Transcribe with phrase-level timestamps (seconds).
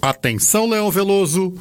[0.00, 1.54] Atenção, Leão Veloso,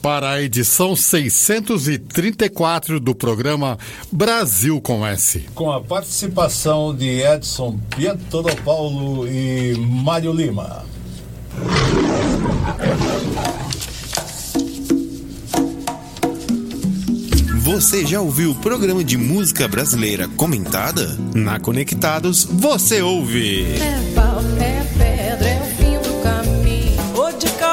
[0.00, 3.78] para a edição 634 do programa
[4.10, 5.46] Brasil com S.
[5.54, 10.84] Com a participação de Edson Pietro Paulo e Mário Lima.
[17.60, 21.16] Você já ouviu o programa de música brasileira comentada?
[21.34, 23.62] Na Conectados, você ouve.
[23.62, 24.13] É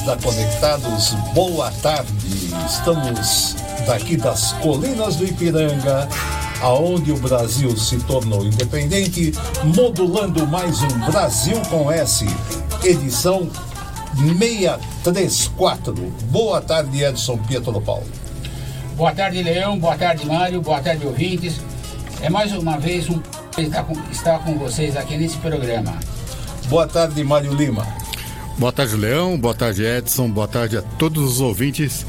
[0.00, 2.12] Ouvintes da Conectados, boa tarde.
[2.66, 3.56] Estamos
[3.86, 6.08] daqui das colinas do Ipiranga,
[6.60, 9.32] aonde o Brasil se tornou independente,
[9.74, 12.26] modulando mais um Brasil com S,
[12.82, 13.48] edição
[14.38, 15.94] 634.
[16.30, 18.06] Boa tarde, Edson Pietro Paulo.
[18.96, 19.78] Boa tarde, Leão.
[19.78, 20.60] Boa tarde, Mário.
[20.60, 21.60] Boa tarde, ouvintes.
[22.20, 23.20] É mais uma vez um
[23.56, 25.94] estar com, estar com vocês aqui nesse programa.
[26.68, 27.99] Boa tarde, Mário Lima.
[28.60, 29.38] Boa tarde, Leão.
[29.38, 30.28] Boa tarde, Edson.
[30.28, 32.04] Boa tarde a todos os ouvintes.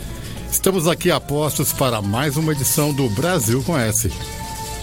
[0.52, 4.12] Estamos aqui a postos para mais uma edição do Brasil com S.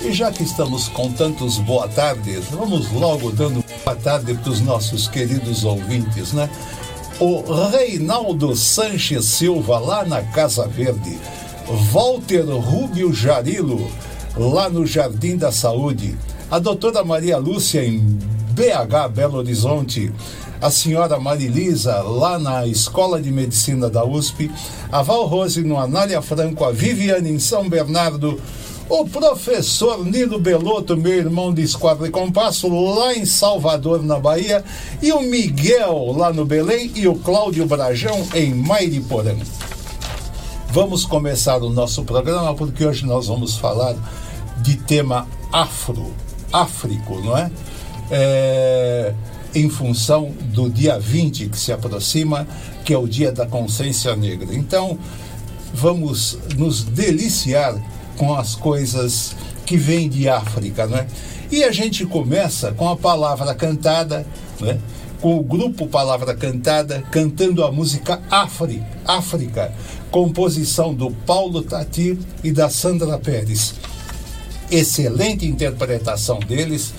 [0.00, 4.62] E já que estamos com tantos boa tardes, vamos logo dando boa tarde para os
[4.62, 6.48] nossos queridos ouvintes, né?
[7.20, 11.18] O Reinaldo Sanches Silva, lá na Casa Verde.
[11.92, 13.92] Walter Rubio Jarilo,
[14.34, 16.16] lá no Jardim da Saúde.
[16.50, 17.98] A doutora Maria Lúcia, em
[18.54, 20.10] BH, Belo Horizonte
[20.60, 24.50] a senhora Marilisa, lá na Escola de Medicina da USP,
[24.90, 28.40] a Val Rose no Anália Franco, a Viviane em São Bernardo,
[28.88, 34.64] o professor Nilo Belotto, meu irmão de Esquadra e Compasso, lá em Salvador, na Bahia,
[35.00, 39.36] e o Miguel, lá no Belém, e o Cláudio Brajão, em Mairiporã.
[40.70, 43.94] Vamos começar o nosso programa porque hoje nós vamos falar
[44.58, 46.12] de tema afro,
[46.52, 47.50] áfrico, não é?
[48.10, 49.14] é
[49.54, 52.46] em função do dia 20 que se aproxima,
[52.84, 54.54] que é o Dia da Consciência Negra.
[54.54, 54.98] Então,
[55.72, 57.74] vamos nos deliciar
[58.16, 61.06] com as coisas que vêm de África, né?
[61.50, 64.26] E a gente começa com a palavra cantada,
[64.60, 64.78] né?
[65.20, 69.72] com o grupo Palavra Cantada cantando a música Afri, África,
[70.10, 73.74] composição do Paulo Tati e da Sandra Pérez.
[74.70, 76.92] Excelente interpretação deles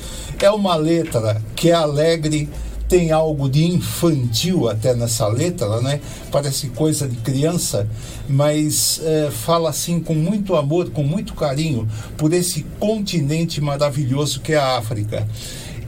[0.46, 2.50] é uma letra que é alegre,
[2.88, 6.02] tem algo de infantil até nessa letra, né?
[6.32, 7.88] Parece coisa de criança,
[8.28, 14.54] mas é, fala assim com muito amor, com muito carinho por esse continente maravilhoso que
[14.54, 15.28] é a África.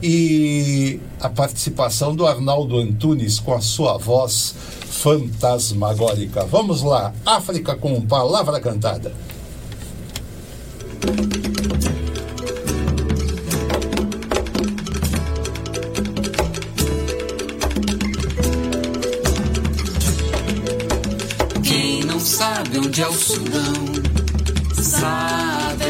[0.00, 4.54] E a participação do Arnaldo Antunes com a sua voz
[4.88, 6.44] fantasmagórica.
[6.44, 9.12] Vamos lá, África com palavra cantada.
[22.42, 23.86] Sabe onde é o Sudão,
[24.74, 25.86] saberá.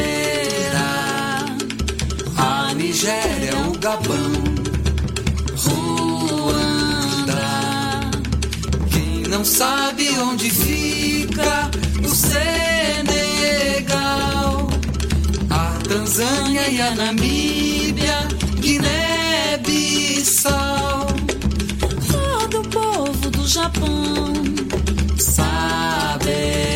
[2.37, 4.33] A Nigéria, é o Gabão,
[5.63, 7.41] Ruanda.
[8.91, 11.71] Quem não sabe onde fica
[12.03, 13.07] o Senegal,
[15.49, 18.27] a Tanzânia e a Namíbia,
[18.59, 19.57] Guiné-Bissau.
[22.11, 24.23] Todo o povo do Japão
[25.23, 26.72] saberá.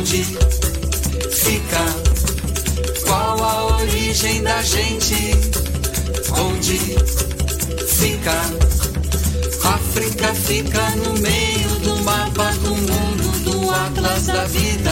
[0.00, 1.84] Onde fica?
[3.04, 5.14] Qual a origem da gente?
[6.38, 6.78] Onde
[7.86, 8.32] fica?
[9.62, 14.90] África fica no meio do mapa do mundo, do atlas da vida.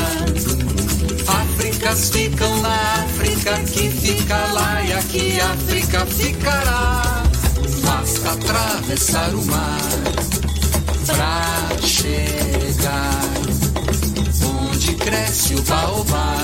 [1.27, 7.23] Áfricas ficam na África, que fica lá e aqui África ficará.
[7.83, 9.79] Basta atravessar o mar
[11.07, 12.48] pra chegar
[15.09, 16.37] cresce o baobá.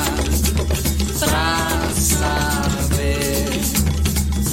[1.19, 3.47] Pra saber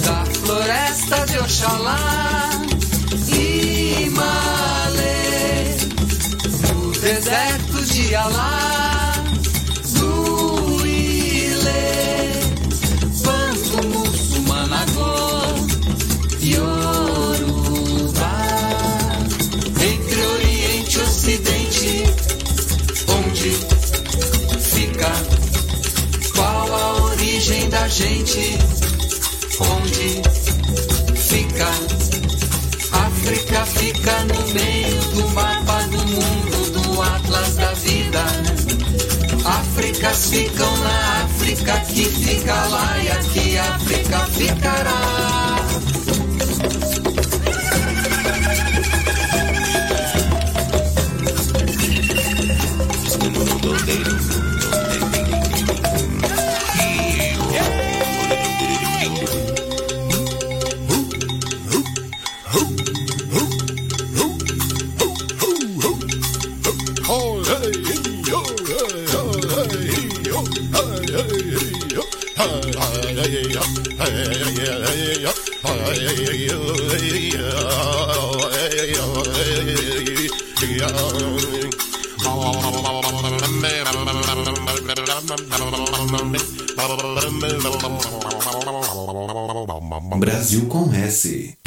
[0.04, 2.62] da floresta de Oxalá
[3.34, 5.78] e Malê,
[6.68, 8.81] do deserto de Alá,
[27.92, 28.58] gente?
[29.60, 30.22] Onde
[31.18, 31.68] fica?
[32.92, 38.24] África fica no meio do mapa do mundo, do atlas da vida.
[39.46, 45.61] Áfricas ficam na África, que fica lá e aqui África ficará.
[90.20, 91.58] Brasil com S.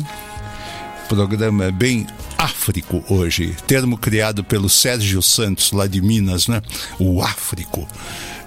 [1.10, 2.06] Programa bem
[2.38, 6.62] áfrico hoje, termo criado pelo Sérgio Santos lá de Minas, né?
[6.98, 7.86] O áfrico.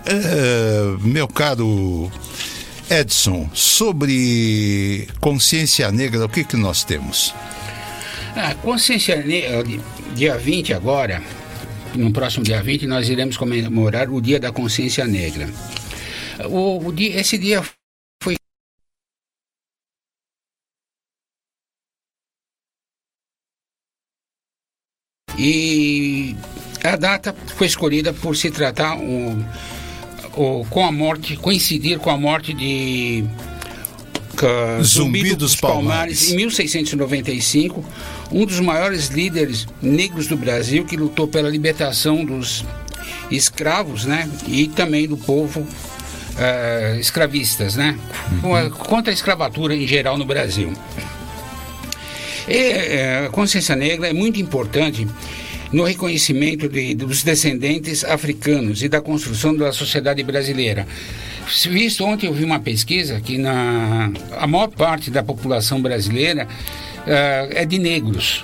[0.07, 2.11] É, meu caro
[2.89, 7.31] Edson, sobre consciência negra, o que que nós temos?
[8.35, 9.63] A consciência negra,
[10.15, 11.21] dia 20 agora,
[11.93, 15.47] no próximo dia 20, nós iremos comemorar o Dia da Consciência Negra.
[16.45, 17.61] O, o dia, esse dia
[25.39, 26.35] E
[26.83, 29.43] a data foi escolhida por se tratar um,
[30.69, 33.23] com a morte, coincidir com a morte de
[34.35, 36.31] ca- Zumbi dos Palmares.
[36.31, 37.83] em 1695,
[38.31, 42.63] um dos maiores líderes negros do Brasil que lutou pela libertação dos
[43.31, 44.29] escravos, né?
[44.47, 45.65] E também do povo
[46.37, 47.97] eh, escravistas, né?
[48.55, 50.73] A- Contra a escravatura em geral no Brasil.
[52.49, 55.07] E, eh, a consciência negra é muito importante
[55.71, 60.87] no reconhecimento de- dos descendentes africanos e da construção da sociedade brasileira.
[61.69, 66.47] Visto ontem eu vi uma pesquisa que na a maior parte da população brasileira
[67.07, 68.43] eh, é de negros.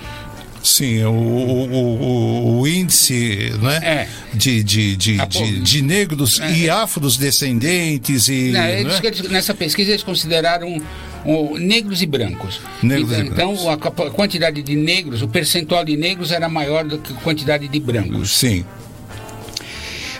[0.62, 4.08] Sim, o, o, o- o índice né, É.
[4.34, 6.50] de, de, de, de, de negros É.
[6.52, 8.50] e afrodescendentes e.
[8.50, 9.28] Né, eles- né?
[9.30, 10.80] nessa pesquisa eles consideraram
[11.26, 12.60] o, negros e brancos.
[12.82, 13.66] Negros e então, brancos.
[13.66, 17.68] a capa- quantidade de negros, o percentual de negros era maior do que a quantidade
[17.68, 18.30] de brancos.
[18.36, 18.64] Sim.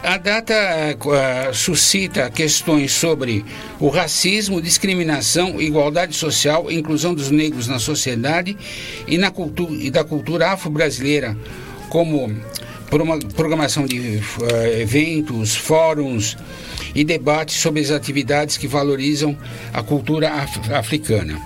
[0.02, 3.44] A data eh, suscita questões sobre
[3.80, 8.56] o racismo, discriminação, igualdade social, inclusão dos negros na sociedade
[9.08, 11.36] e, na cultu e da cultura afro-brasileira,
[11.88, 12.32] como
[12.88, 14.18] por uma programação de
[14.52, 16.36] eh, eventos, fóruns
[16.96, 19.36] e debates sobre as atividades que valorizam
[19.72, 21.38] a cultura af- africana.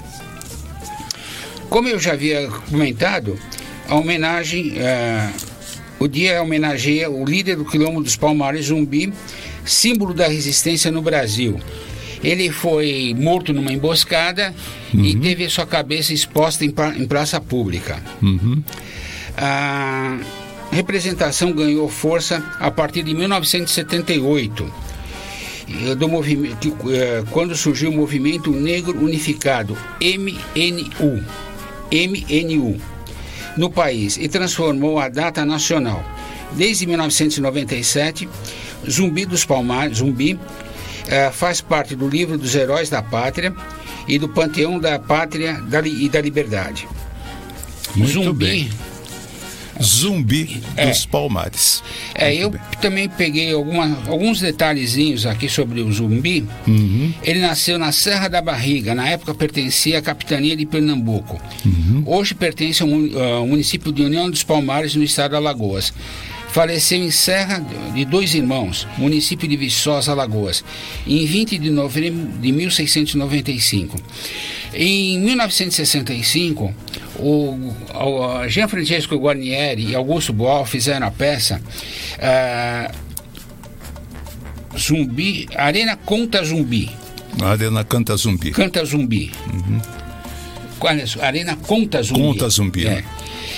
[1.69, 3.39] Como eu já havia comentado,
[3.89, 5.29] a homenagem, eh,
[5.99, 9.13] o dia homenageia o líder do quilombo dos Palmares Zumbi,
[9.65, 11.61] símbolo da resistência no Brasil.
[12.23, 14.55] Ele foi morto numa emboscada
[14.93, 18.01] e teve sua cabeça exposta em, pra- em praça pública.
[19.37, 20.19] A
[20.71, 24.90] representação ganhou força a partir de 1978 eh,
[25.97, 31.25] do movimento, que, eh, quando surgiu o movimento Negro Unificado, MNU,
[31.91, 32.81] MNU,
[33.57, 36.05] no país e transformou a data nacional.
[36.53, 38.29] Desde 1997,
[38.89, 40.39] Zumbi dos Palmares, Zumbi,
[41.07, 43.55] eh, faz parte do livro dos Heróis da Pátria
[44.09, 46.89] e do Panteão da Pátria e da Liberdade.
[47.95, 48.71] Muito Zumbi bem.
[49.83, 50.87] Zumbi É.
[50.87, 51.83] dos Palmares.
[52.15, 52.61] É, Muito eu bem.
[52.81, 56.45] também peguei alguma, alguns detalhezinhos aqui sobre o zumbi.
[56.67, 57.13] Uhum.
[57.23, 61.41] Ele nasceu na Serra da Barriga, na época pertencia à capitania de Pernambuco.
[61.65, 62.03] Uhum.
[62.07, 62.91] Hoje pertence ao
[63.41, 65.93] ao município de União dos Palmares, no estado de Alagoas.
[66.53, 67.65] Faleceu em Serra
[67.95, 70.65] de Dois Irmãos, município de Viçosa, Alagoas,
[71.07, 73.97] em 20 de novembro de 1695.
[74.75, 76.75] Em 1965,
[77.19, 81.63] o, o Jean Francesco Guarnieri e Augusto Boal fizeram a peça
[82.21, 82.91] ah,
[84.77, 86.91] Zumbi, Arena Conta Zumbi.
[87.43, 88.51] Arena Canta Zumbi.
[88.51, 89.31] Canta Zumbi.
[90.81, 91.05] Qual é?
[91.21, 92.21] Arena Conta Zumbi.
[92.21, 93.05] Conta Zumbi, É.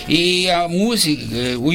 [0.09, 1.71] E a música, eh, o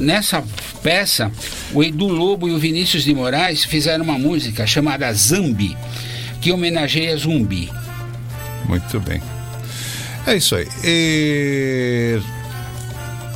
[0.00, 0.44] nessa
[0.82, 1.30] peça,
[1.72, 5.76] o Edu Lobo e o Vinícius de Moraes fizeram uma música chamada Zambi,
[6.40, 7.70] que homenageia Zumbi.
[8.68, 9.20] Muito bem.
[10.26, 10.68] É isso aí.
[10.84, 12.20] E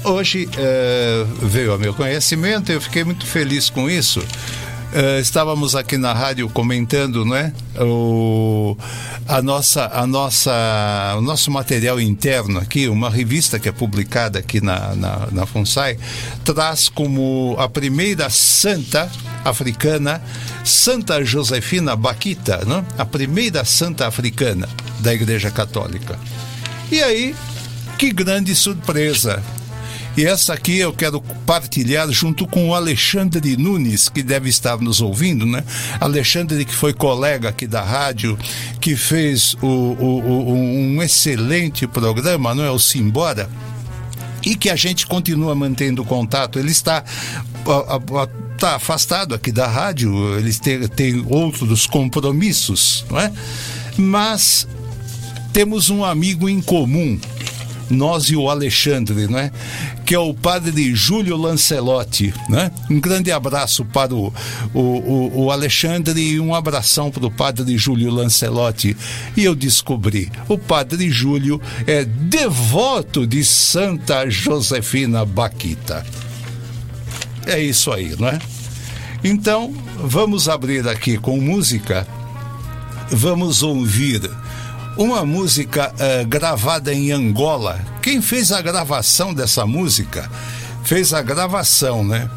[0.05, 4.23] Hoje eh, veio ao meu conhecimento, eu fiquei muito feliz com isso.
[4.97, 7.53] Eh, estávamos aqui na rádio comentando, não é?
[7.81, 8.77] O,
[9.27, 14.61] a nossa, a nossa, o nosso material interno aqui, uma revista que é publicada aqui
[14.61, 15.99] na, na, na FUNSAI,
[16.45, 19.11] traz como a primeira santa
[19.45, 20.23] africana,
[20.63, 22.87] Santa Josefina Baquita, não?
[22.97, 24.69] a primeira santa africana
[25.01, 26.17] da Igreja Católica.
[26.93, 27.35] E aí,
[27.99, 29.43] que grande surpresa!
[30.17, 35.01] E essa aqui eu quero partilhar junto com o Alexandre Nunes, que deve estar nos
[35.01, 35.65] ouvindo, né?
[36.01, 38.39] Alexandre, que foi colega aqui da rádio,
[38.81, 42.71] que fez o, o, o, um excelente programa, não é?
[42.71, 43.51] O Simbora
[44.45, 46.59] e que a gente continua mantendo contato.
[46.59, 47.03] Ele está,
[48.53, 53.33] está afastado aqui da rádio, eles têm, têm outros compromissos, não é?
[53.97, 54.69] Mas
[55.53, 57.19] temos um amigo em comum,
[57.89, 59.51] nós e o Alexandre, não é?
[60.05, 62.71] Que é o padre Júlio Lancelotti, né?
[62.91, 64.33] Um grande abraço para o,
[64.75, 68.97] o, o, Alexandre e um abração para o padre Júlio Lancelotti.
[69.37, 76.05] E eu descobri, o padre Júlio é devoto de Santa Josefina Baquita.
[77.47, 78.39] É isso aí, não é?
[79.23, 82.07] Então, vamos abrir aqui com música.
[83.11, 84.31] Vamos ouvir
[84.97, 87.81] uma música eh, gravada em Angola.
[88.01, 90.31] Quem fez a gravação dessa música
[90.85, 92.31] fez a gravação, né?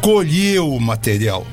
[0.00, 1.46] Colheu o material.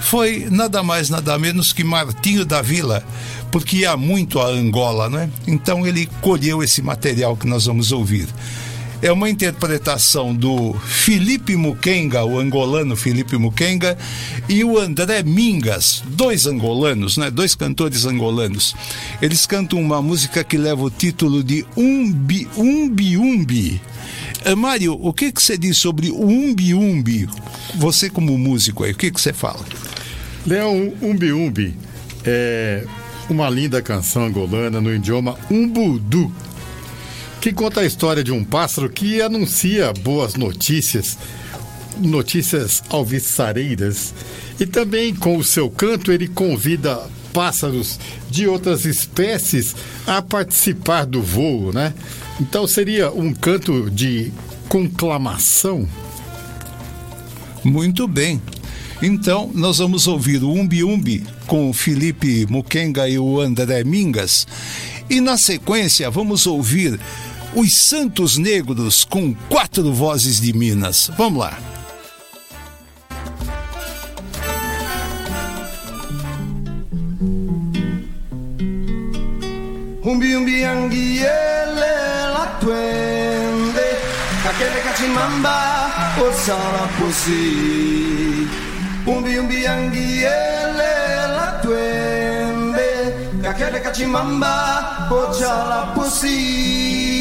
[0.00, 3.04] Foi nada mais, nada menos que Martinho da Vila,
[3.52, 5.30] porque ia muito a Angola, né?
[5.46, 8.28] Então ele colheu esse material que nós vamos ouvir.
[9.02, 13.96] É uma interpretação do Felipe Mukenga, o angolano Felipe Mukenga,
[14.48, 17.30] e o André Mingas, dois angolanos, né?
[17.30, 18.74] dois cantores angolanos.
[19.22, 23.80] Eles cantam uma música que leva o título de Umbi Umbi Umbi.
[24.44, 27.28] Eh, Mário, o que, que você diz sobre o Umbi Umbi?
[27.76, 29.64] Você como músico aí, o que, que você fala?
[30.46, 31.74] Leão Umbi Umbi
[32.24, 32.84] é
[33.28, 36.32] uma linda canção angolana no idioma Umbudu,
[37.40, 41.16] que conta a história de um pássaro que anuncia boas notícias,
[41.98, 44.12] notícias alviçareiras,
[44.58, 47.00] e também com o seu canto ele convida
[47.32, 49.74] pássaros de outras espécies
[50.06, 51.94] a participar do voo, né?
[52.38, 54.30] Então seria um canto de
[54.68, 55.88] conclamação.
[57.64, 58.40] Muito bem.
[59.02, 64.46] Então, nós vamos ouvir o Umbi Umbi com o Felipe Mukenga e o André Mingas.
[65.08, 67.00] E na sequência, vamos ouvir
[67.54, 71.10] os Santos Negros com quatro vozes de Minas.
[71.16, 71.58] Vamos lá.
[80.02, 81.94] Umbi umbi angiele
[82.34, 83.88] la twende
[84.42, 85.56] Kakele kachimamba
[86.18, 88.48] osala posi
[89.06, 90.92] Umbi umbi angiele
[91.36, 92.90] la twende
[93.42, 97.19] Kakele kachimamba osala posi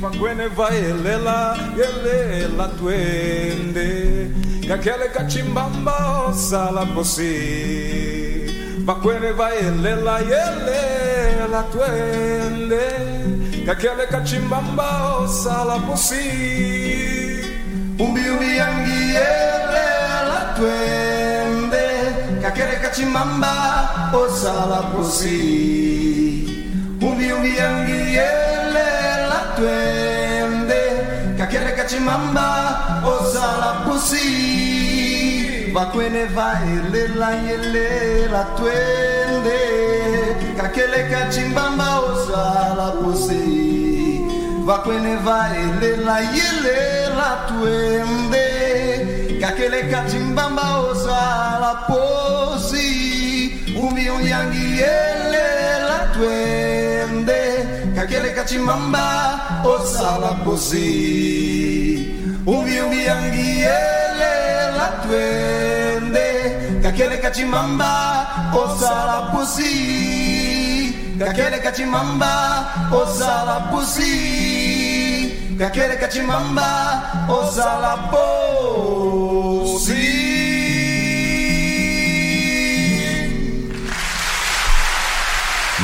[0.00, 4.30] Fakwene vai elela, elela twende.
[4.66, 8.46] Kakele kachimbamba osala posi
[8.86, 12.84] Fakwene vai elela, elela twende.
[13.66, 16.24] Kakele kachimbamba osala posi
[17.98, 19.86] Umbi umbi angiele
[20.30, 21.84] la twende.
[22.40, 23.52] Kakele kachimamba
[24.14, 25.38] osala posi
[27.02, 28.59] Umbi umbi angiele la
[29.60, 30.80] twende.
[31.38, 32.48] Kakele kachimamba
[33.04, 34.26] osala posi
[35.74, 39.58] Vakwene va elela yele la twende
[40.56, 43.42] Kakele kachimbamba osala posi
[44.66, 46.78] Vakwene va elela yele
[47.18, 48.46] la twende.
[49.40, 52.86] Kakele kachimbamba osala posi
[53.82, 55.46] Umi unyangi yele
[55.88, 56.79] la twende
[58.10, 62.10] Kakele kachimamba osala posi
[62.46, 64.32] Umi unyangi yele
[64.76, 66.28] la twende.
[66.82, 79.29] Kakele kachimamba osala posi Kakele kachimamba osala posi Kakele kachimamba osala posi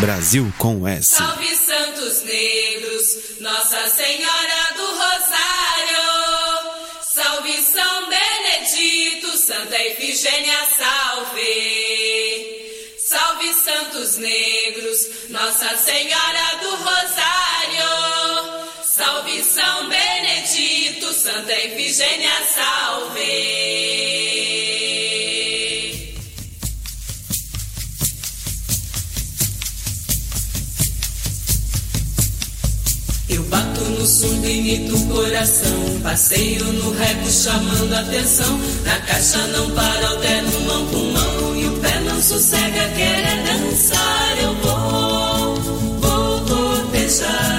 [0.00, 1.14] Brasil com S.
[1.14, 6.04] Salve Santos Negros, Nossa Senhora do Rosário.
[7.00, 11.86] Salve São Benedito, Santa Efigênia, salve.
[12.98, 17.88] Salve Santos Negros, Nossa Senhora do Rosário.
[18.84, 23.96] Salve São Benedito, Santa Efigênia, salve.
[34.06, 36.00] Bato no surdo e imito o coração.
[36.02, 38.58] Passeio no reco chamando atenção.
[38.84, 41.56] Na caixa não para, alterno mão com mão.
[41.56, 44.38] E o pé não sossega, quer dançar.
[44.40, 45.54] Eu vou,
[46.00, 47.55] vou cortejar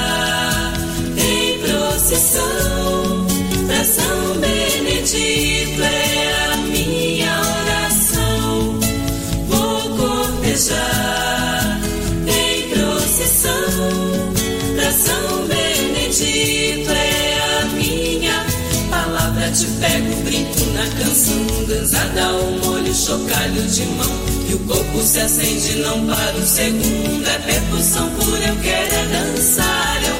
[19.58, 21.43] Te pego, brinco na canção.
[21.67, 24.12] Dançada, o molho, chocalho de mão.
[24.48, 27.28] E o corpo se acende, não para um segundo.
[27.28, 30.04] É percussão pura, eu quero é dançar.
[30.04, 30.16] Eu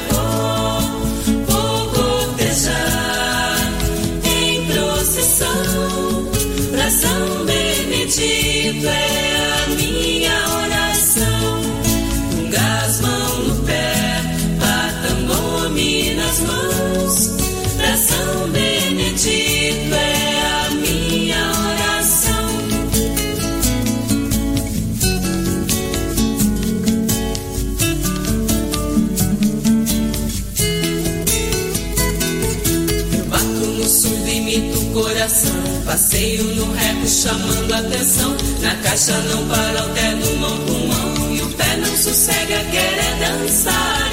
[35.88, 38.36] Passeio no reco chamando atenção.
[38.60, 41.34] Na caixa não para, alterno mão com mão.
[41.34, 44.07] E o pé não sossega, quer é dançar.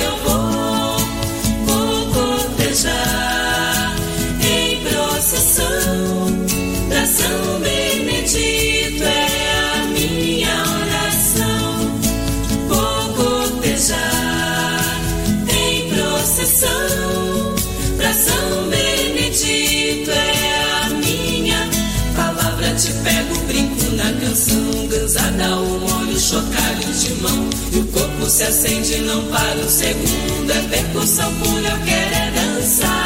[25.15, 27.49] Cruzada, o olho chocalho de mão.
[27.71, 30.51] E o corpo se acende, não para um segundo.
[30.51, 33.04] É percussão pura, eu quero é dançar.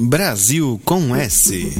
[0.00, 1.74] Brasil com S.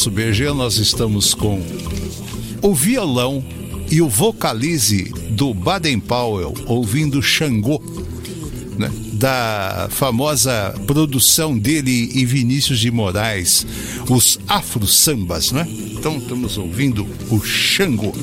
[0.00, 1.62] nosso BG nós estamos com
[2.62, 3.44] o violão
[3.90, 7.82] e o vocalize do Baden Powell ouvindo Xangô,
[8.78, 8.90] né?
[9.12, 13.66] da famosa produção dele e Vinícius de Moraes,
[14.08, 15.68] os Afro Sambas, né?
[15.68, 18.14] Então estamos ouvindo o Xangô.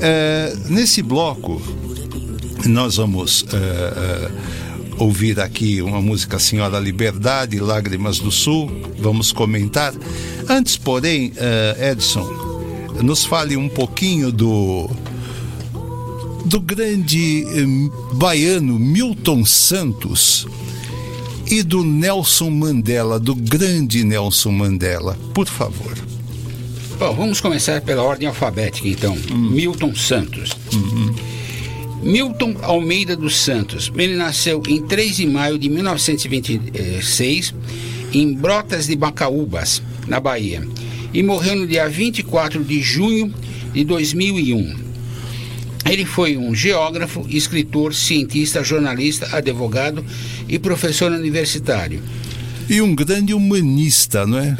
[0.00, 1.62] É, nesse bloco
[2.66, 4.30] nós vamos é, é,
[4.98, 9.94] ouvir aqui uma música Senhora Liberdade, Lágrimas do Sul, vamos comentar.
[10.48, 12.28] Antes, porém, eh, Edson,
[13.02, 14.90] nos fale um pouquinho do
[16.44, 20.46] do grande eh, baiano Milton Santos
[21.46, 25.96] e do Nelson Mandela, do grande Nelson Mandela, por favor.
[26.98, 29.16] Bom, vamos começar pela ordem alfabética, então.
[29.30, 30.56] Milton Santos.
[32.02, 33.92] Milton Almeida dos Santos.
[33.96, 37.54] Ele nasceu em 3 de maio de 1926
[38.12, 40.66] em Brotas de Macaúbas, na Bahia,
[41.12, 43.32] e morreu no dia 24 de junho
[43.72, 44.82] de 2001.
[45.84, 50.04] Ele foi um geógrafo, escritor, cientista, jornalista, advogado
[50.48, 52.00] e professor universitário.
[52.68, 54.56] E um grande humanista, não é?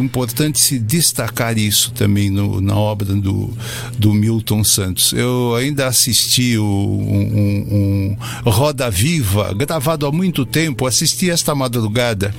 [0.00, 3.56] Importante se destacar isso também no, na obra do,
[3.98, 5.12] do Milton Santos.
[5.12, 12.34] Eu ainda assisti o, um, um Roda Viva, gravado há muito tempo, assisti esta madrugada,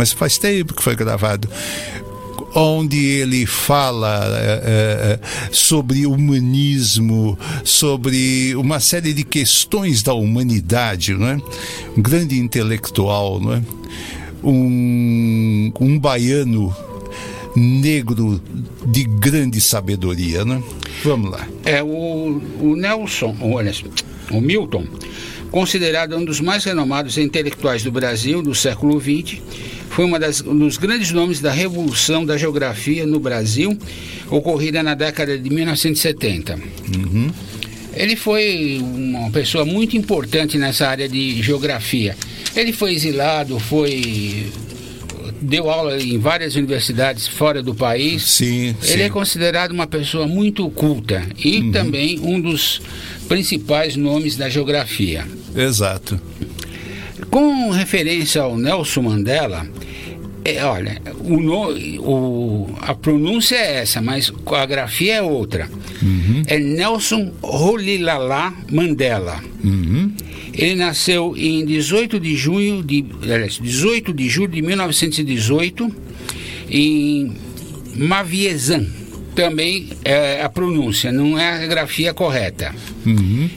[0.00, 1.46] mas faz tempo que foi gravado
[2.54, 5.18] onde ele fala eh, eh,
[5.52, 11.38] sobre humanismo, sobre uma série de questões da humanidade, não é?
[11.94, 13.62] Um grande intelectual, não é?
[14.42, 16.74] Um, um baiano
[17.54, 18.40] negro
[18.86, 20.62] de grande sabedoria, né?
[21.04, 21.46] Vamos lá.
[21.66, 23.72] É o, o Nelson, olha,
[24.30, 24.86] o Milton,
[25.50, 29.40] considerado um dos mais renomados intelectuais do Brasil do século XX,
[29.90, 33.76] foi uma das, um dos grandes nomes da revolução da geografia no Brasil,
[34.30, 36.58] ocorrida na década de 1970.
[37.92, 42.16] Ele foi uma pessoa muito importante nessa área de geografia.
[42.54, 44.50] Ele foi exilado, foi
[45.42, 48.22] deu aula em várias universidades fora do país.
[48.22, 49.00] Sim, Ele sim.
[49.00, 52.80] é considerado uma pessoa muito culta e também um dos
[53.28, 55.26] principais nomes da geografia.
[55.56, 56.20] Exato.
[57.30, 59.66] Com referência ao Nelson Mandela,
[60.44, 61.36] é, olha, o,
[62.00, 65.68] o- a pronúncia é essa, mas a grafia é outra.
[66.46, 69.40] É Nelson Rolilalá Mandela.
[70.54, 75.94] Ele nasceu em 18 de junho de aliás, 18 de julho de 1918
[76.68, 77.32] em
[77.96, 78.86] Maviezan.
[79.40, 82.74] Também é a pronúncia, não é a grafia correta.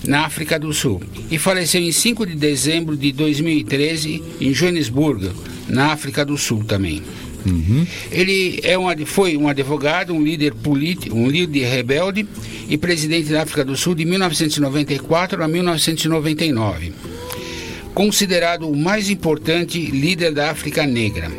[0.07, 1.01] Na África do Sul.
[1.29, 5.29] E faleceu em 5 de dezembro de 2013 em Joanesburgo,
[5.67, 7.03] na África do Sul também.
[8.09, 12.25] Ele é um, foi um advogado, um líder político, um líder rebelde
[12.69, 16.93] e presidente da África do Sul de 1994 a 1999.
[17.93, 21.29] Considerado o mais importante líder da África Negra.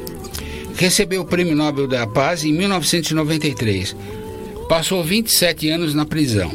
[0.77, 3.97] Recebeu o Prêmio Nobel da Paz em 1993.
[4.69, 6.51] Passou 27 anos na prisão.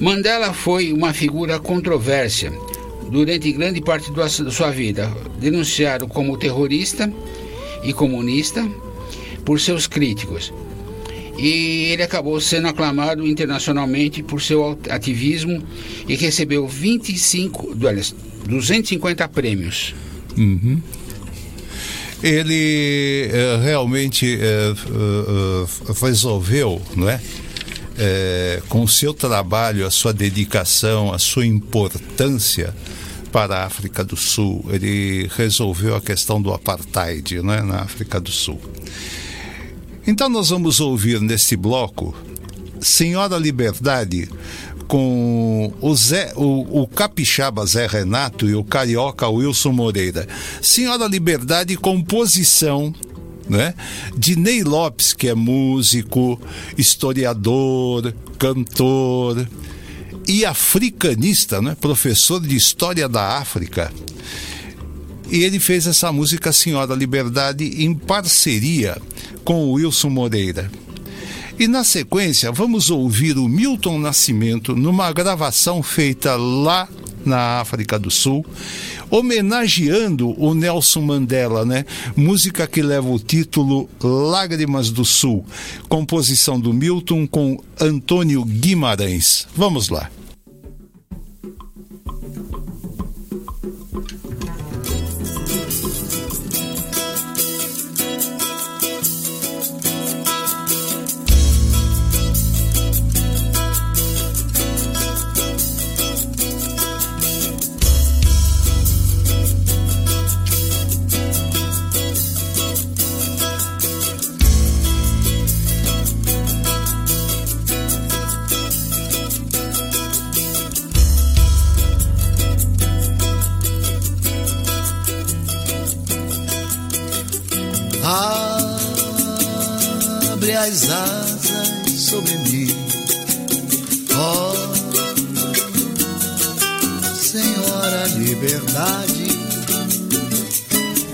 [0.00, 2.52] Mandela foi uma figura controvérsia
[3.10, 7.12] durante grande parte da sua- da sua vida, denunciado como terrorista
[7.82, 8.66] e comunista
[9.44, 10.52] por seus críticos.
[11.40, 15.62] e ele acabou sendo aclamado internacionalmente por seu ativismo
[16.08, 18.12] e recebeu 25, aliás,
[18.48, 19.94] 250 prêmios.
[20.36, 20.82] Uhum.
[22.22, 27.20] Ele eh, realmente eh, eh, resolveu, não é?
[28.68, 32.72] Com o seu trabalho, a sua dedicação, a sua importância
[33.32, 37.60] para a África do Sul, ele resolveu a questão do apartheid não é?
[37.60, 38.60] na África do Sul.
[40.06, 42.16] Então nós vamos ouvir neste bloco
[42.80, 44.28] Senhora Liberdade
[44.88, 50.26] com o, Zé, o, o capixaba Zé Renato e o carioca Wilson Moreira.
[50.62, 52.92] Senhora Liberdade, composição
[53.48, 53.74] né?
[54.36, 56.40] Ney Lopes, que é músico,
[56.76, 59.48] historiador, cantor
[60.26, 61.76] e africanista, né?
[61.80, 63.90] professor de História da África.
[65.30, 68.96] E ele fez essa música Senhora Liberdade em parceria
[69.44, 70.70] com o Wilson Moreira.
[71.58, 76.88] E na sequência, vamos ouvir o Milton Nascimento numa gravação feita lá
[77.26, 78.46] na África do Sul,
[79.10, 81.84] homenageando o Nelson Mandela, né?
[82.16, 85.44] Música que leva o título Lágrimas do Sul,
[85.88, 89.48] composição do Milton com Antônio Guimarães.
[89.56, 90.08] Vamos lá.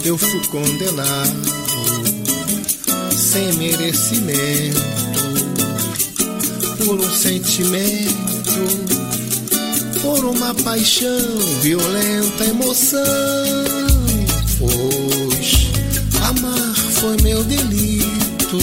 [0.05, 1.33] Eu fui condenado
[3.17, 4.79] sem merecimento
[6.85, 8.13] por um sentimento,
[10.03, 13.01] por uma paixão, violenta emoção.
[14.59, 15.71] Pois
[16.23, 18.59] amar foi meu delito,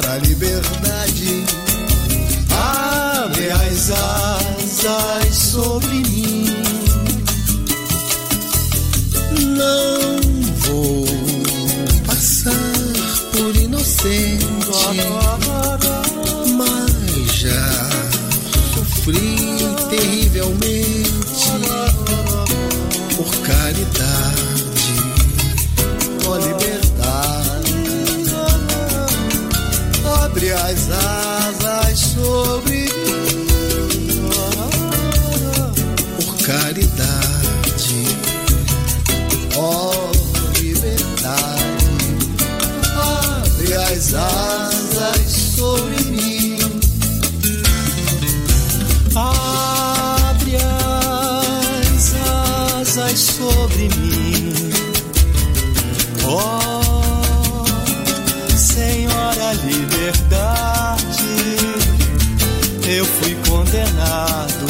[0.00, 1.44] Senhora Liberdade.
[2.50, 5.19] Abre as asas
[53.10, 54.52] asas sobre mim,
[56.24, 56.60] ó
[58.56, 61.20] Senhora Liberdade.
[62.86, 64.66] Eu fui condenado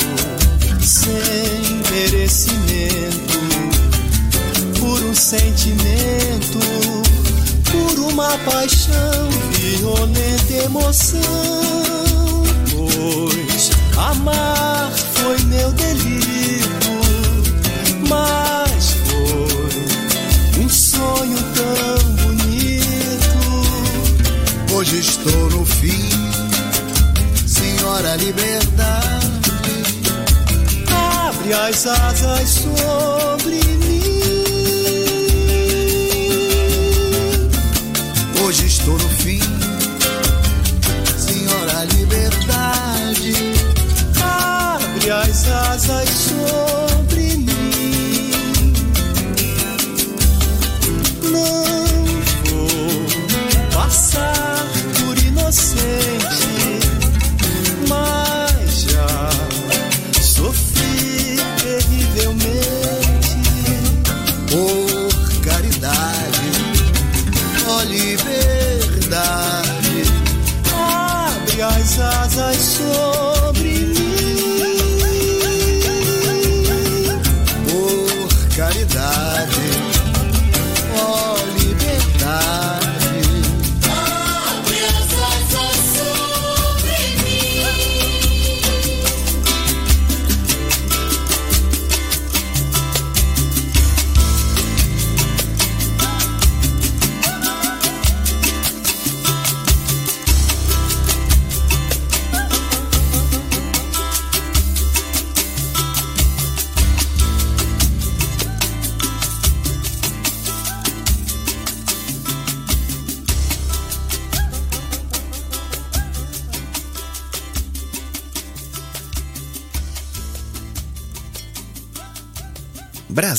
[0.83, 3.39] sem merecimento
[4.79, 6.59] por um sentimento,
[7.71, 11.21] por uma paixão, violenta emoção.
[12.71, 16.60] Pois amar foi meu delito,
[18.11, 23.39] mas foi um sonho tão bonito.
[24.75, 26.11] Hoje estou no fim,
[27.47, 29.53] Senhora Liberdade.
[31.29, 34.11] Abre as asas sobre mim.
[38.45, 39.41] Hoje estou no fim,
[41.17, 43.35] Senhora Liberdade.
[44.21, 46.90] Abre as asas sobre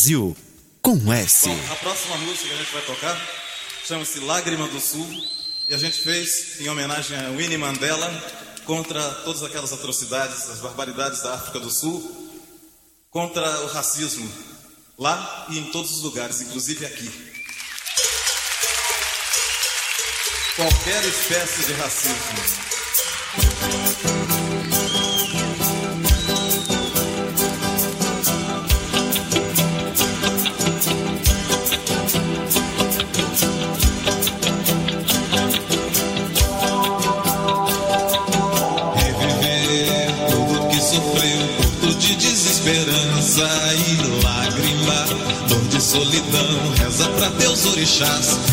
[0.02, 0.36] Brasil
[0.82, 1.48] com S.
[1.48, 3.30] Bom, a próxima música que a gente vai tocar
[3.86, 5.08] chama-se Lágrima do Sul
[5.70, 8.10] e a gente fez em homenagem a Winnie Mandela
[8.66, 12.02] contra todas aquelas atrocidades, as barbaridades da África do Sul,
[13.12, 14.28] contra o racismo
[14.98, 17.12] lá e em todos os lugares, inclusive aqui.
[20.56, 22.71] qualquer espécie de racismo.
[48.02, 48.51] czas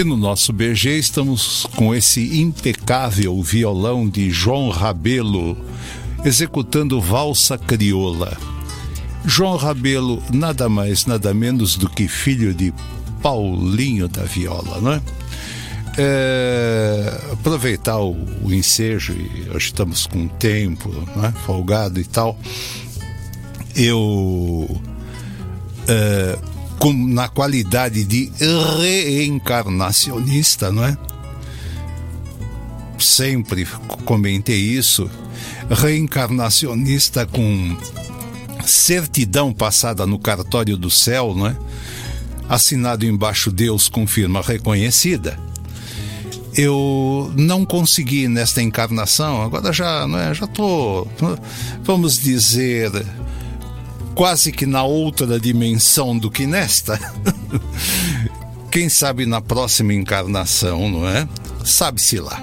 [0.00, 5.54] E no nosso BG estamos com esse impecável violão de João Rabelo
[6.24, 8.34] executando valsa crioula.
[9.26, 12.72] João Rabelo, nada mais, nada menos do que filho de
[13.20, 15.02] Paulinho da Viola, não é?
[15.98, 21.32] É, aproveitar o, o ensejo, e hoje estamos com tempo, não é?
[21.44, 22.38] folgado e tal.
[23.76, 24.80] Eu
[25.86, 26.38] é,
[26.80, 28.32] com, na qualidade de
[28.80, 30.96] reencarnacionista, não é?
[32.98, 33.68] Sempre
[34.04, 35.08] comentei isso.
[35.70, 37.76] Reencarnacionista com
[38.64, 41.56] certidão passada no cartório do céu, não é?
[42.48, 45.38] Assinado embaixo Deus confirma reconhecida.
[46.56, 51.06] Eu não consegui nesta encarnação, agora já, não é, já tô,
[51.84, 52.90] vamos dizer,
[54.14, 56.98] quase que na outra dimensão do que nesta.
[58.70, 61.28] Quem sabe na próxima encarnação, não é?
[61.64, 62.40] Sabe-se lá.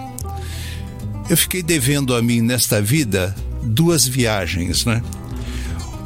[1.30, 5.02] Eu fiquei devendo a mim nesta vida duas viagens, né?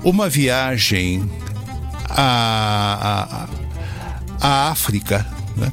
[0.04, 1.30] Uma viagem
[2.10, 3.48] à,
[4.42, 5.72] à, à África, né?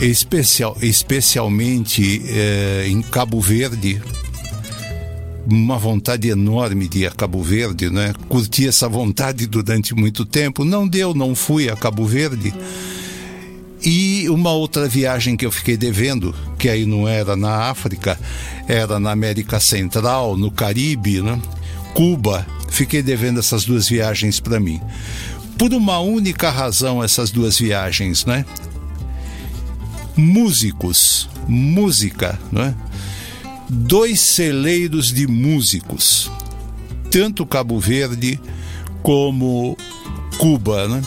[0.00, 4.02] Especial, especialmente eh, em Cabo Verde,
[5.50, 8.14] uma vontade enorme de ir a Cabo Verde, né?
[8.28, 10.64] Curti essa vontade durante muito tempo.
[10.64, 12.54] Não deu, não fui a Cabo Verde.
[13.84, 18.18] E uma outra viagem que eu fiquei devendo, que aí não era na África,
[18.68, 21.40] era na América Central, no Caribe, né?
[21.92, 22.46] Cuba.
[22.70, 24.80] Fiquei devendo essas duas viagens para mim.
[25.58, 28.46] Por uma única razão, essas duas viagens, né?
[30.16, 32.74] Músicos, música, né?
[33.72, 36.30] Dois celeiros de músicos,
[37.10, 38.38] tanto Cabo Verde
[39.02, 39.76] como
[40.36, 41.02] Cuba, né?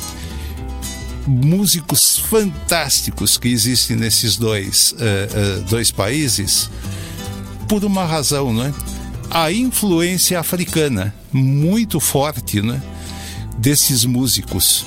[1.28, 6.70] Músicos fantásticos que existem nesses dois, uh, uh, dois países,
[7.70, 8.74] por uma razão, né?
[9.30, 12.82] A influência africana muito forte, né?
[13.60, 14.86] Desses músicos.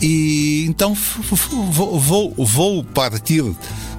[0.00, 3.44] E então vou, vou, vou partir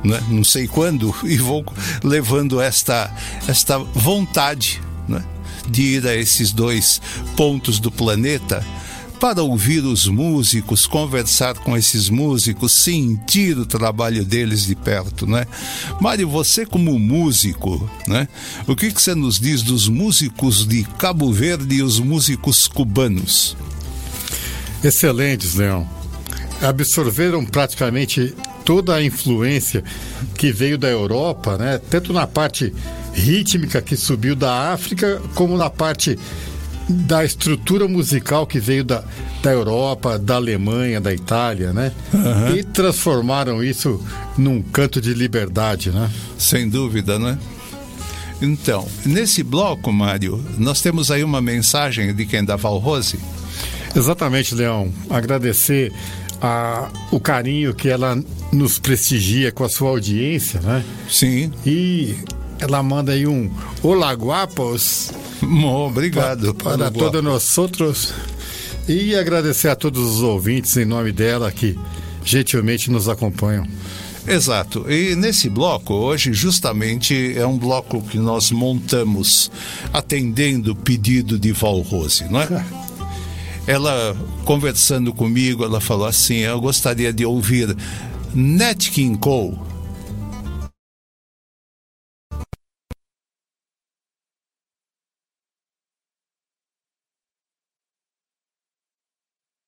[0.04, 0.22] né?
[0.30, 1.66] não sei quando, e vou
[2.04, 3.14] levando esta,
[3.48, 5.24] esta vontade né?
[5.68, 7.02] de ir a esses dois
[7.36, 8.66] pontos do planeta
[9.22, 15.46] para ouvir os músicos, conversar com esses músicos, sentir o trabalho deles de perto, né?
[16.02, 18.28] Mário, você como músico, né?
[18.66, 23.56] O que, que você nos diz dos músicos de Cabo Verde e os músicos cubanos?
[24.84, 25.88] Excelentes, Leão.
[26.60, 28.34] Absorveram praticamente
[28.64, 29.84] toda a influência
[30.38, 31.80] que veio da Europa, né?
[31.90, 32.74] Tanto na parte
[33.14, 36.18] rítmica que subiu da África, como na parte
[36.90, 39.04] da estrutura musical que veio da,
[39.42, 41.92] da Europa, da Alemanha, da Itália, né?
[42.14, 42.56] Uhum.
[42.56, 44.04] E transformaram isso
[44.38, 46.10] num canto de liberdade, né?
[46.38, 47.38] Sem dúvida, né?
[48.42, 53.20] Então, nesse bloco, Mário, nós temos aí uma mensagem de quem da Valrose.
[53.96, 54.92] Exatamente, Leão.
[55.10, 55.92] Agradecer
[56.42, 58.22] a, o carinho que ela
[58.52, 60.84] nos prestigia com a sua audiência, né?
[61.10, 61.52] Sim.
[61.66, 62.16] E
[62.60, 63.50] ela manda aí um
[63.84, 65.12] Olá Guapos.
[65.42, 66.54] obrigado.
[66.56, 68.14] Para, para todos nós outros.
[68.88, 71.78] E agradecer a todos os ouvintes em nome dela que
[72.24, 73.66] gentilmente nos acompanham.
[74.28, 74.86] Exato.
[74.92, 79.52] E nesse bloco, hoje, justamente é um bloco que nós montamos
[79.92, 82.66] atendendo o pedido de Val Rose, não é?
[83.68, 87.76] ela conversando comigo, ela falou assim: Eu gostaria de ouvir
[88.34, 89.58] Nat King Cole.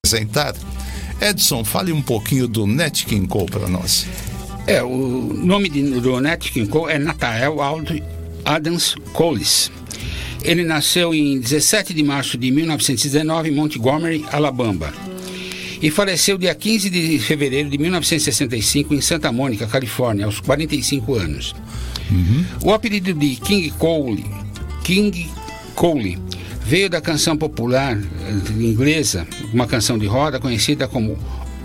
[0.06, 0.54] Apresentar.
[1.22, 4.06] Edson, fale um pouquinho do Nat King Cole para nós.
[4.68, 7.58] É, o nome de, do Nat King Cole é Nathaniel
[8.46, 9.72] Adams Coles.
[10.44, 14.94] Ele nasceu em 17 de março de 1919 em Montgomery, Alabama.
[15.82, 21.56] E faleceu dia 15 de fevereiro de 1965 em Santa Mônica, Califórnia, aos 45 anos.
[22.12, 22.46] Uhum.
[22.64, 24.26] O apelido de King Cole,
[24.84, 25.30] King
[25.76, 26.18] Cole
[26.66, 31.18] veio da canção popular eh, inglesa, uma canção de roda conhecida como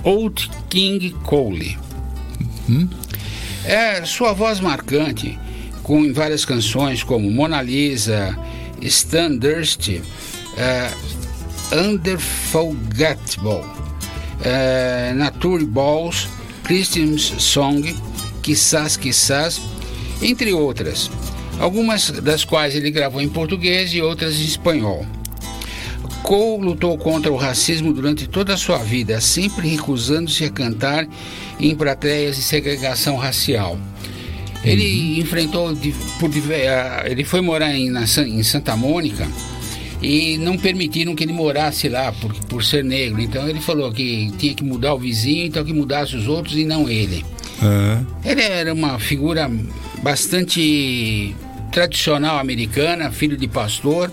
[0.03, 1.77] Old King Cole.
[3.65, 5.39] É sua voz marcante,
[5.83, 8.37] com em várias canções como Mona Lisa,
[8.83, 9.89] Stan Durst,
[10.57, 10.91] é,
[11.73, 13.65] Unforgettable,
[14.43, 16.29] é, Nature Balls,
[16.65, 17.95] Christian's Song,
[18.43, 19.61] Quizás Quizás,
[20.23, 21.11] entre outras.
[21.59, 25.05] Algumas das quais ele gravou em português e outras em espanhol.
[26.23, 31.09] Cole lutou contra o racismo durante toda a sua vida, sempre recusando-se a cantar
[31.59, 33.79] em plateias de segregação racial.
[34.71, 36.31] Ele enfrentou, di- por
[36.69, 39.27] ah, ele foi morar em, na em Santa Mônica
[40.03, 43.21] e não permitiram que ele morasse lá por, por ser negro.
[43.21, 46.65] Então ele falou que tinha que mudar o vizinho, então que mudasse os outros e
[46.65, 47.25] não ele.
[48.25, 49.51] Ele era uma figura
[50.03, 51.35] bastante
[51.73, 54.13] tradicional americana, filho de pastor.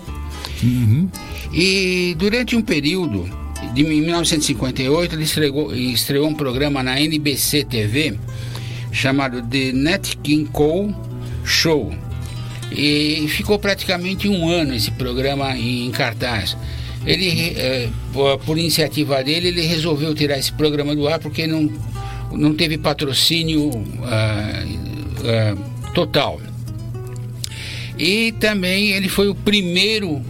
[1.52, 3.28] E durante um período,
[3.72, 8.18] de 1958, ele estreou, estreou um programa na NBC TV
[8.96, 10.94] chamado The Nat King Cole
[11.44, 11.94] Show.
[12.72, 16.56] E ficou praticamente um ano esse programa em cartaz.
[17.04, 17.88] Ele, eh,
[18.44, 21.70] por, iniciativa dele, ele resolveu tirar esse programa do ar porque não,
[22.32, 23.70] não teve patrocínio
[24.02, 24.64] ah,
[25.24, 26.40] ah, total.
[27.96, 30.20] E também ele foi o primeiro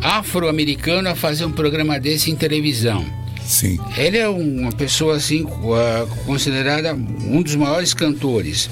[0.00, 3.21] afro-americano a fazer um programa desse em televisão.
[3.46, 3.78] Sim.
[3.96, 8.68] Ele é uma pessoa assim ah, considerada um dos maiores cantores.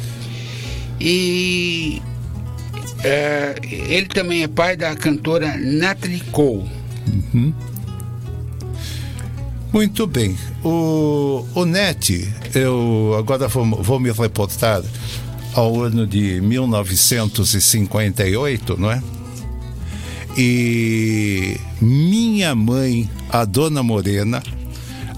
[1.00, 2.02] E
[3.02, 6.68] eh, ele também é pai da cantora Natalie Cole.
[9.72, 10.36] Muito bem.
[10.62, 14.82] O, o NET, eu agora vou, vou me reportar
[15.54, 19.02] ao ano de 1958, não é?
[20.36, 24.40] E minha mãe, a Dona Morena,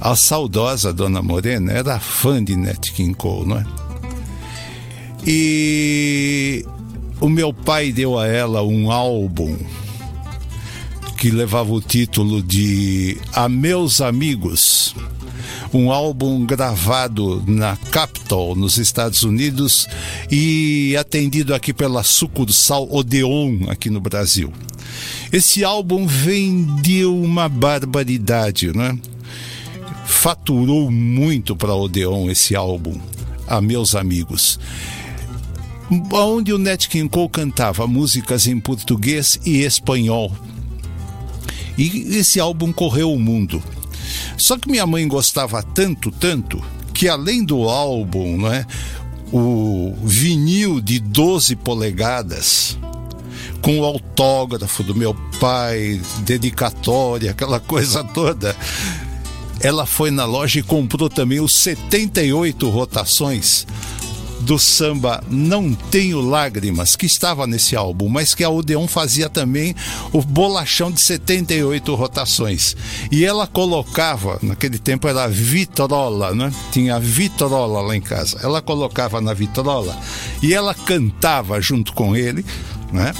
[0.05, 3.64] a saudosa Dona Morena, era fã de Nat King Cole, não é?
[5.24, 6.66] E
[7.20, 9.57] o meu pai deu a ela um álbum
[11.16, 14.92] que levava o título de A Meus Amigos,
[15.72, 19.86] um álbum gravado na Capitol, nos Estados Unidos,
[20.28, 24.53] e atendido aqui pela sucursal Odeon, aqui no Brasil.
[25.32, 28.98] Esse álbum vendeu uma barbaridade, né?
[30.12, 33.00] Faturou muito para Odeon esse álbum,
[33.46, 34.58] A Meus Amigos
[36.12, 40.34] onde o Nat King Cole cantava músicas em português e espanhol.
[41.76, 43.62] E esse álbum correu o mundo.
[44.36, 46.62] Só que minha mãe gostava tanto, tanto,
[46.94, 48.66] que além do álbum, não é,
[49.32, 52.78] o vinil de 12 polegadas,
[53.60, 58.56] com o autógrafo do meu pai, dedicatória, aquela coisa toda.
[59.62, 63.66] Ela foi na loja e comprou também os 78 rotações
[64.42, 69.74] do samba Não Tenho Lágrimas, que estava nesse álbum, mas que a Odeon fazia também
[70.12, 72.76] o bolachão de 78 rotações.
[73.10, 76.52] E ela colocava, naquele tempo era vitrola, né?
[76.72, 78.40] Tinha vitrola lá em casa.
[78.42, 79.96] Ela colocava na vitrola
[80.42, 82.44] e ela cantava junto com ele,
[82.92, 83.14] né?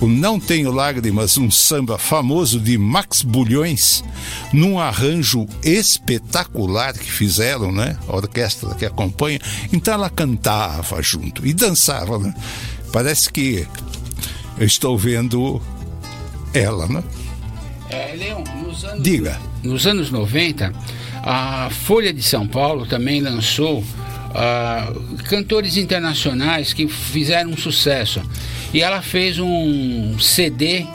[0.00, 4.04] O Não Tenho Lágrimas, um samba famoso de Max Bulhões,
[4.52, 7.96] num arranjo espetacular que fizeram, né?
[8.06, 9.40] A orquestra que acompanha.
[9.72, 12.34] Então ela cantava junto e dançava, né?
[12.92, 13.66] Parece que
[14.58, 15.62] eu estou vendo
[16.52, 17.02] ela, né?
[17.88, 19.40] É, Leon, nos anos, Diga.
[19.62, 20.72] nos anos 90,
[21.22, 23.82] a Folha de São Paulo também lançou
[24.34, 24.92] ah,
[25.24, 28.20] cantores internacionais que fizeram um sucesso.
[28.72, 30.86] E ela fez um CD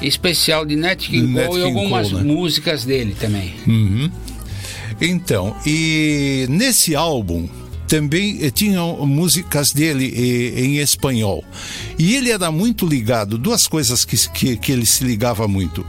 [0.00, 2.32] especial de Nat King Cole e algumas Cole, né?
[2.32, 3.54] músicas dele também.
[3.66, 4.10] Uhum.
[5.00, 7.48] Então, e nesse álbum
[7.86, 11.44] também eh, tinham músicas dele eh, em espanhol.
[11.98, 15.86] E ele era muito ligado, duas coisas que, que, que ele se ligava muito.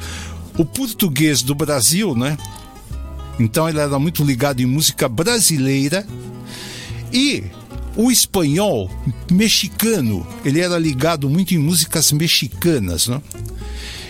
[0.57, 2.37] O português do Brasil, né?
[3.39, 6.05] Então ele era muito ligado em música brasileira
[7.11, 7.43] e
[7.95, 8.89] o espanhol
[9.31, 13.21] mexicano, ele era ligado muito em músicas mexicanas, né?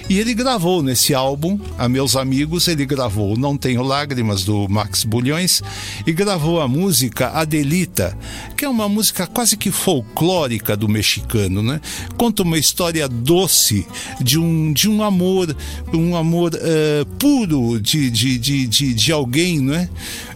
[0.10, 5.04] E ele gravou nesse álbum, a meus amigos, ele gravou Não Tenho Lágrimas, do Max
[5.04, 5.62] Bulhões,
[6.06, 8.18] e gravou a música Adelita,
[8.56, 11.82] que é uma música quase que folclórica do mexicano, né?
[12.16, 13.86] Conta uma história doce
[14.22, 15.54] de um, de um amor,
[15.94, 19.90] um amor eh, puro de, de, de, de, de alguém, né?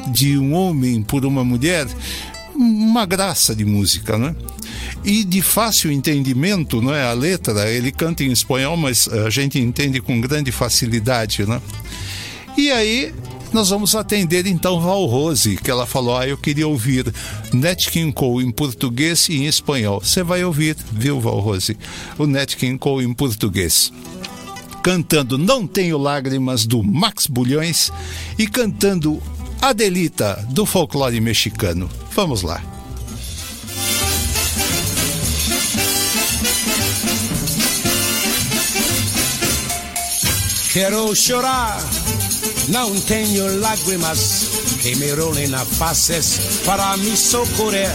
[0.09, 1.87] De um homem por uma mulher
[2.63, 4.35] uma graça de música, né?
[5.03, 7.03] e de fácil entendimento, não é?
[7.03, 11.61] A letra, ele canta em espanhol, mas a gente entende com grande facilidade, né?
[12.57, 13.13] E aí
[13.51, 17.11] nós vamos atender então Val Rose, que ela falou: Ah, eu queria ouvir
[17.53, 20.01] Nat King Cole em português e em espanhol.
[20.01, 21.77] Você vai ouvir, viu, Val Rose?
[22.17, 23.91] O Nat King Cole em português.
[24.83, 27.91] Cantando Não Tenho Lágrimas do Max Bulhões
[28.37, 29.21] e cantando
[29.61, 31.87] Adelita do folclore mexicano.
[32.15, 32.61] Vamos lá.
[40.73, 41.79] Quero chorar,
[42.69, 44.47] não tenho lágrimas
[44.81, 47.91] que me rolem na faces para me socorrer.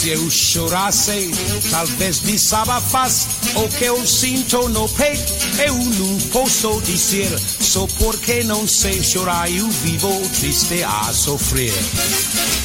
[0.00, 1.30] Se eu chorasse,
[1.70, 5.30] talvez desabafas o que eu sinto no peito.
[5.62, 7.28] Eu não posso dizer,
[7.60, 11.74] só porque não sei chorar, eu vivo triste a sofrer.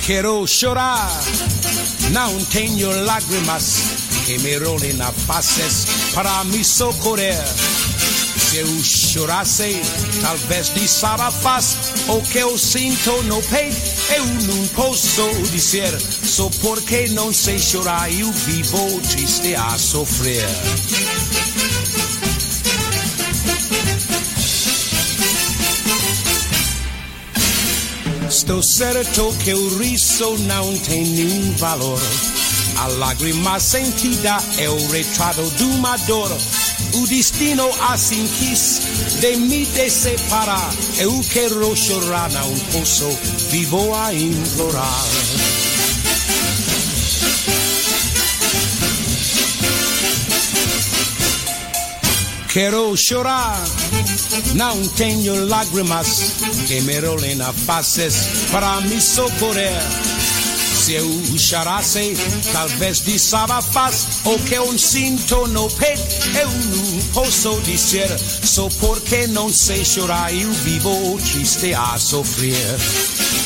[0.06, 1.12] Quero chorar,
[2.12, 3.80] não tenho lágrimas
[4.26, 7.44] que me rolem na faces para me socorrer.
[8.56, 9.82] Se eu chorasse,
[10.22, 11.76] talvez desabafas
[12.08, 13.76] o que eu sinto no peito.
[14.16, 20.47] Eu não posso dizer, só porque não sei chorar, eu vivo triste a sofrer.
[28.30, 31.99] Estou certo que o riso não tem nenhum valor.
[32.78, 36.32] A lágrima sentida é o retrato de uma dor.
[36.96, 38.80] O destino assim quis
[39.20, 40.74] de me separar.
[40.98, 43.10] Eu quero chorar, não posso,
[43.50, 45.04] vivo a implorar.
[52.48, 53.62] Quero chorar,
[54.54, 56.32] não tenho lágrimas
[56.66, 58.16] que me rolem na faces
[58.50, 60.14] para me socorrer.
[60.86, 62.14] Se eu chorasse,
[62.54, 66.04] talvez desabafas o que eu sinto no peito.
[66.40, 72.78] Eu não posso dizer, só porque não sei chorar, eu vivo triste a sofrer.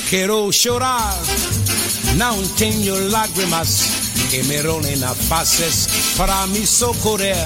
[0.10, 1.18] Quero chorar,
[2.18, 3.84] não tenho lágrimas
[4.30, 5.88] que me rolem na faces
[6.18, 7.38] para me socorrer.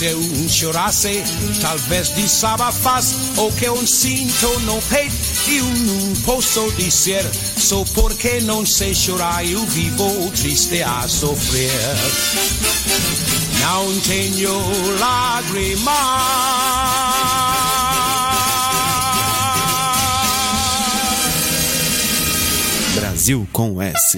[0.00, 1.22] Se eu chorasse,
[1.60, 5.14] talvez desabafas o que sinto no peito.
[5.46, 7.22] Eu não posso dizer,
[7.58, 11.70] só porque não sei chorar, eu vivo triste a sofrer.
[13.60, 15.94] Não tenho lágrimas.
[22.94, 24.16] Brasil com S.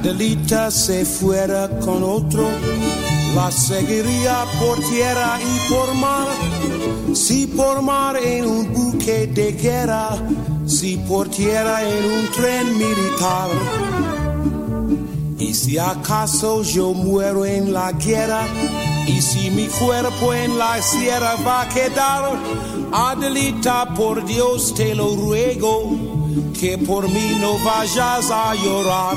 [0.00, 2.48] Adelita se fuera con otro,
[3.34, 6.28] la seguiría por tierra y por mar.
[7.14, 10.10] Si por mar en un buque de guerra,
[10.66, 13.50] si por tierra en un tren militar.
[15.36, 18.46] Y si acaso yo muero en la guerra,
[19.04, 22.38] y si mi cuerpo en la sierra va a quedar,
[22.92, 25.90] Adelita, por Dios te lo ruego,
[26.58, 29.16] que por mí no vayas a llorar.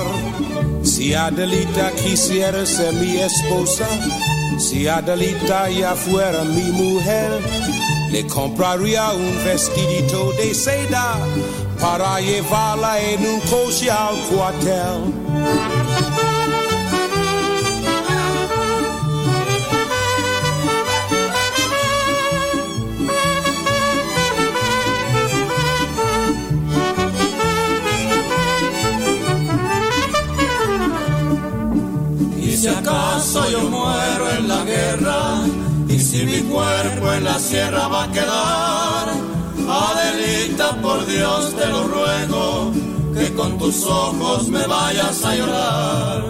[0.83, 3.87] Si Adelita quisiera ser mi esposa,
[4.57, 7.39] si Adelita ya fuera mi mujer,
[8.11, 11.17] le compraría un vestidito de seda
[11.79, 15.20] para llevarla en un coche al cuartel.
[33.31, 35.41] Acaso yo muero en la guerra,
[35.87, 39.07] y si mi cuerpo en la sierra va a quedar,
[39.69, 42.71] Adelita, por Dios te lo ruego,
[43.15, 46.23] que con tus ojos me vayas a llorar.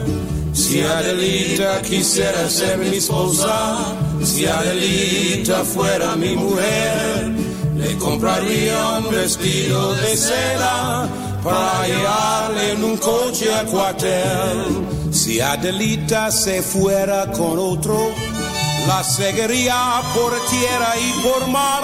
[0.54, 3.78] Si Adelita quisiera ser mi esposa,
[4.24, 7.32] si Adelita fuera mi mujer,
[7.78, 11.08] le compraría un vestido de seda
[11.44, 14.91] para llevarle en un coche a cuartel.
[15.24, 18.12] Si Adelita se fuera con otro,
[18.88, 21.84] la seguiría por tierra y por mar.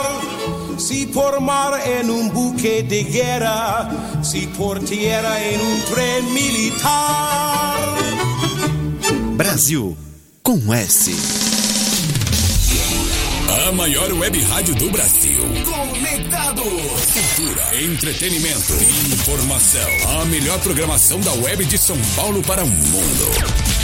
[0.80, 3.92] Si por mar en un buque de guerra,
[4.24, 7.78] si por tierra en un tren militar.
[9.36, 9.96] Brasil
[10.42, 11.12] com S.
[13.68, 15.38] A maior web rádio do Brasil.
[15.64, 16.64] Conectados.
[17.74, 18.74] Entretenimento,
[19.12, 20.22] informação.
[20.22, 23.77] A melhor programação da web de São Paulo para o mundo.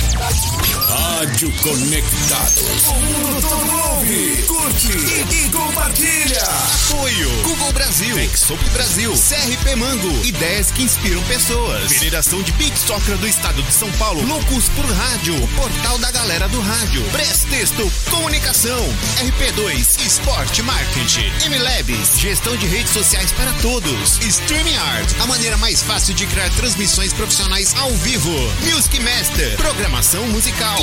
[0.93, 2.87] Rádio Conectados.
[2.87, 6.43] O mundo todo ouve, curte e, e compartilha.
[6.43, 7.29] Apoio.
[7.43, 11.93] Google Brasil, Exop Brasil, CRP Mango, ideias que inspiram pessoas.
[11.93, 16.47] Federação de Beat Soccer do Estado de São Paulo, Loucos por Rádio, Portal da Galera
[16.49, 18.79] do Rádio, Prestexto, Comunicação,
[19.19, 25.81] RP2, Esporte Marketing, MLabs, Gestão de Redes Sociais para Todos, Streaming Art, a maneira mais
[25.81, 28.29] fácil de criar transmissões profissionais ao vivo,
[28.71, 30.82] Music Master, Programação Musical,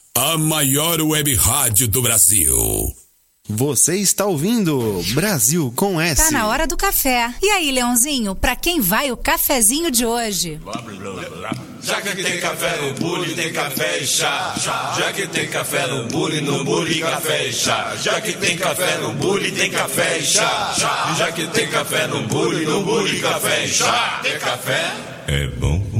[0.15, 2.93] a maior web rádio do Brasil.
[3.49, 6.23] Você está ouvindo Brasil com S.
[6.23, 7.33] Tá na hora do café.
[7.41, 10.59] E aí, Leãozinho, pra quem vai o cafezinho de hoje?
[11.81, 14.53] Já que tem café no bule, tem café e chá.
[14.97, 17.95] Já que tem café no bule, no bule, café e chá.
[18.01, 20.73] Já que tem café no bule, tem café e chá.
[21.17, 24.19] Já que tem café no bule, no bule, café e chá.
[24.21, 24.93] Tem café?
[25.27, 25.90] É bom.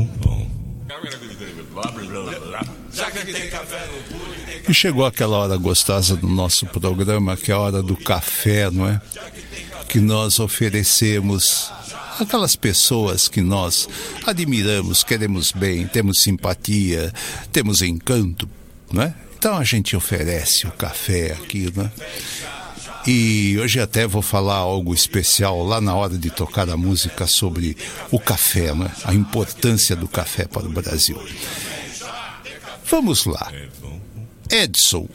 [4.68, 8.88] E chegou aquela hora gostosa do nosso programa, que é a hora do café, não
[8.88, 9.02] é?
[9.88, 11.72] Que nós oferecemos
[12.20, 13.88] aquelas pessoas que nós
[14.26, 17.12] admiramos, queremos bem, temos simpatia,
[17.52, 18.50] temos encanto,
[18.92, 19.14] não é?
[19.38, 21.92] Então a gente oferece o café aqui, né?
[23.08, 27.76] E hoje até vou falar algo especial lá na hora de tocar a música sobre
[28.12, 28.92] o café, né?
[29.04, 31.20] A importância do café para o Brasil.
[32.92, 33.50] Vamos lá.
[34.50, 35.08] Edson,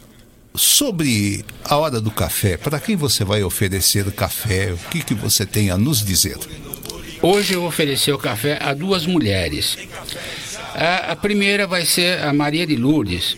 [0.55, 4.73] sobre a hora do café, para quem você vai oferecer o café?
[4.73, 6.39] O que, que você tem a nos dizer?
[7.21, 9.77] Hoje eu vou oferecer o café a duas mulheres.
[10.75, 13.37] A, a, primeira vai ser a Maria de Lourdes,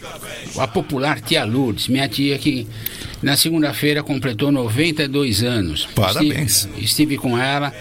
[0.56, 2.64] a popular tia Lourdes, minha tia que
[3.20, 5.88] na segunda-feira completou 92 anos.
[5.96, 6.58] Parabéns.
[6.58, 7.74] Estive, estive com ela,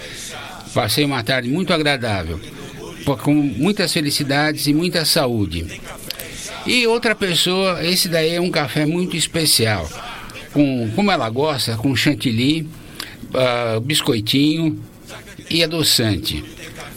[0.74, 2.39] passei uma tarde muito agradável,
[3.22, 5.68] com muitas felicidades e muita saúde.
[6.68, 9.89] E outra pessoa, esse daí é um café muito especial,
[10.51, 12.68] com como ela gosta, com chantilly,
[13.34, 14.78] uh, biscoitinho
[15.49, 16.43] e adoçante.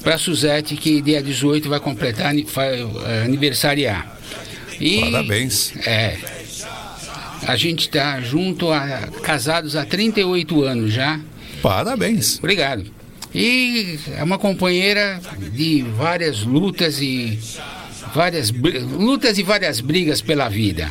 [0.03, 4.19] Para Suzete, que dia 18 vai completar, uh, aniversariar.
[4.81, 5.73] E, Parabéns.
[5.87, 6.19] É.
[7.47, 11.21] A gente está junto, a, casados há 38 anos já.
[11.63, 12.39] Parabéns.
[12.39, 12.87] Obrigado.
[13.33, 15.21] E é uma companheira
[15.53, 17.39] de várias lutas e
[18.15, 20.91] várias lutas e várias brigas pela vida.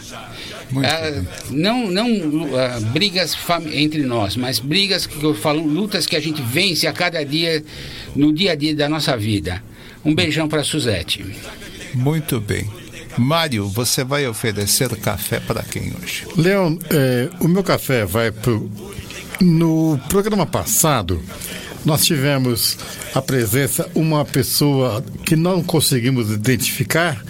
[0.84, 2.08] Ah, não não
[2.56, 3.36] ah, brigas
[3.72, 7.64] entre nós, mas brigas que eu falo, lutas que a gente vence a cada dia
[8.16, 9.64] no dia a dia da nossa vida.
[10.06, 11.26] Um beijão para Suzete.
[11.94, 12.70] Muito bem.
[13.18, 16.26] Mário, você vai oferecer café para quem hoje?
[16.38, 18.70] Leon, é, o meu café vai pro.
[19.42, 21.22] No programa passado,
[21.86, 22.78] nós tivemos
[23.14, 27.24] a presença uma pessoa que não conseguimos identificar,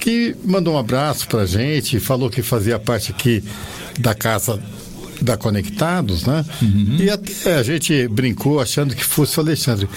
[0.00, 3.42] que mandou um abraço para a gente, falou que fazia parte aqui
[3.98, 4.60] da casa
[5.22, 6.44] da Conectados, né?
[6.60, 6.96] Uhum.
[6.98, 9.88] E até a gente brincou achando que fosse o Alexandre.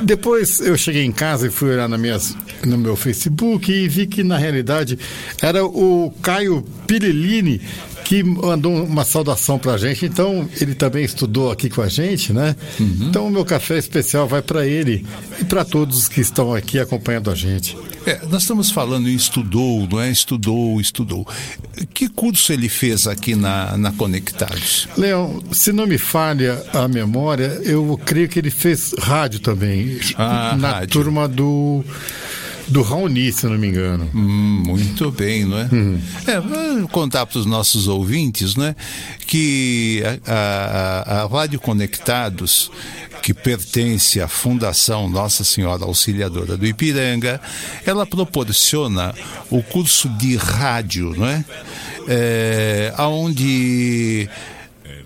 [0.00, 4.06] Depois eu cheguei em casa e fui olhar na minhas, no meu Facebook e vi
[4.06, 4.98] que na realidade
[5.40, 7.60] era o Caio Pirilini
[8.06, 10.06] que mandou uma saudação pra gente.
[10.06, 12.54] Então, ele também estudou aqui com a gente, né?
[12.78, 13.08] Uhum.
[13.08, 15.04] Então, o meu café especial vai para ele
[15.40, 17.76] e para todos que estão aqui acompanhando a gente.
[18.06, 20.08] É, nós estamos falando em estudou, não é?
[20.08, 21.26] Estudou, estudou.
[21.92, 24.86] Que curso ele fez aqui na, na Conectados?
[24.96, 29.98] Leão, se não me falha a memória, eu creio que ele fez rádio também.
[30.16, 30.90] Ah, na rádio.
[30.90, 31.84] turma do
[32.68, 34.10] do Raoni, se não me engano.
[34.14, 35.68] Hum, muito bem, não é?
[35.70, 36.00] Uhum.
[36.26, 38.74] É, vou contar para os nossos ouvintes, né,
[39.26, 42.70] que a, a, a Rádio Conectados,
[43.22, 47.40] que pertence à Fundação Nossa Senhora Auxiliadora do Ipiranga,
[47.84, 49.14] ela proporciona
[49.50, 51.44] o curso de rádio, não é?
[52.08, 54.28] é aonde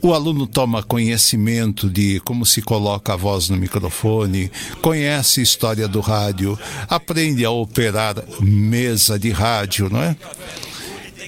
[0.03, 5.87] o aluno toma conhecimento de como se coloca a voz no microfone, conhece a história
[5.87, 10.17] do rádio, aprende a operar mesa de rádio, não é?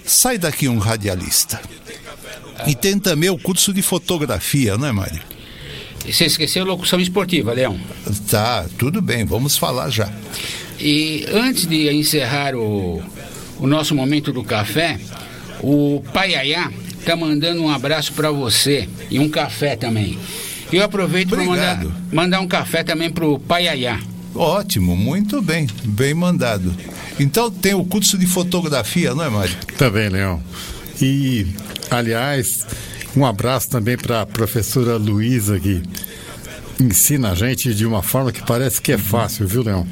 [0.04, 1.60] Sai daqui um radialista.
[2.66, 5.20] E tem também o curso de fotografia, não é, Mário?
[6.04, 7.78] Você esqueceu locução esportiva, Leão.
[8.28, 10.10] Tá, tudo bem, vamos falar já.
[10.80, 13.02] E antes de encerrar o,
[13.58, 14.98] o nosso momento do café,
[15.60, 16.72] o Paiaiá
[17.04, 20.18] tá mandando um abraço para você e um café também.
[20.72, 24.00] E eu aproveito para mandar, mandar um café também pro Paiaiá.
[24.34, 26.74] Ótimo, muito bem, bem mandado.
[27.20, 29.54] Então tem o curso de fotografia, não é, Mário?
[29.76, 30.42] Também, Leão.
[31.00, 31.46] E,
[31.90, 32.66] aliás,
[33.14, 35.82] um abraço também para a professora Luísa, que
[36.80, 39.86] ensina a gente de uma forma que parece que é fácil, viu, Leão?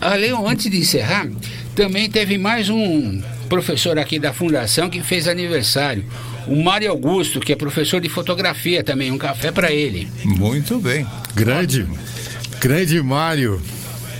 [0.00, 1.28] Ah, Leão, antes de encerrar,
[1.74, 6.04] também teve mais um professor aqui da fundação que fez aniversário.
[6.46, 10.08] O Mário Augusto, que é professor de fotografia também, um café para ele.
[10.24, 11.06] Muito bem.
[11.34, 11.86] Grande,
[12.60, 13.60] grande Mário.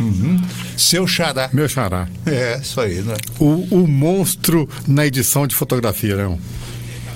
[0.00, 0.40] Uhum.
[0.76, 1.50] Seu xará.
[1.52, 2.08] Meu xará.
[2.24, 3.16] É, isso aí, né?
[3.38, 6.38] O, o monstro na edição de fotografia, Leão.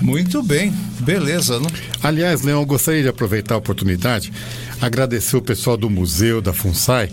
[0.01, 1.67] Muito bem, beleza, né?
[2.01, 4.33] Aliás, Leão, eu gostaria de aproveitar a oportunidade,
[4.81, 7.09] agradecer o pessoal do museu da FUNSAI,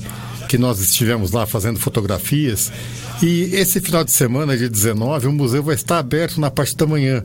[0.51, 2.73] que nós estivemos lá fazendo fotografias.
[3.23, 6.85] E esse final de semana, dia 19, o museu vai estar aberto na parte da
[6.89, 7.23] manhã.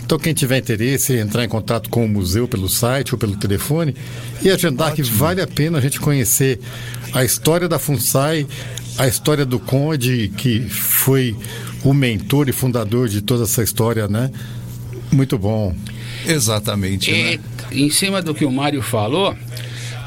[0.00, 3.34] Então, quem tiver interesse em entrar em contato com o museu pelo site ou pelo
[3.34, 3.96] telefone
[4.40, 5.08] e agendar Ótimo.
[5.08, 6.60] que vale a pena a gente conhecer
[7.12, 8.46] a história da FUNSAI,
[8.96, 11.36] a história do Conde, que foi
[11.82, 14.30] o mentor e fundador de toda essa história, né?
[15.10, 15.74] Muito bom.
[16.24, 17.10] Exatamente.
[17.10, 17.44] E, né?
[17.72, 19.36] em cima do que o Mário falou,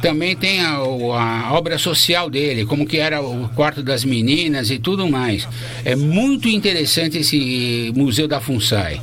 [0.01, 4.79] também tem a, a, obra social dele, como que era o quarto das meninas e
[4.79, 5.47] tudo mais.
[5.85, 9.01] É muito interessante esse museu da FUNSAI.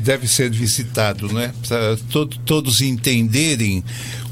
[0.00, 1.52] Deve ser visitado, né?
[1.66, 1.96] Para
[2.44, 3.84] todos entenderem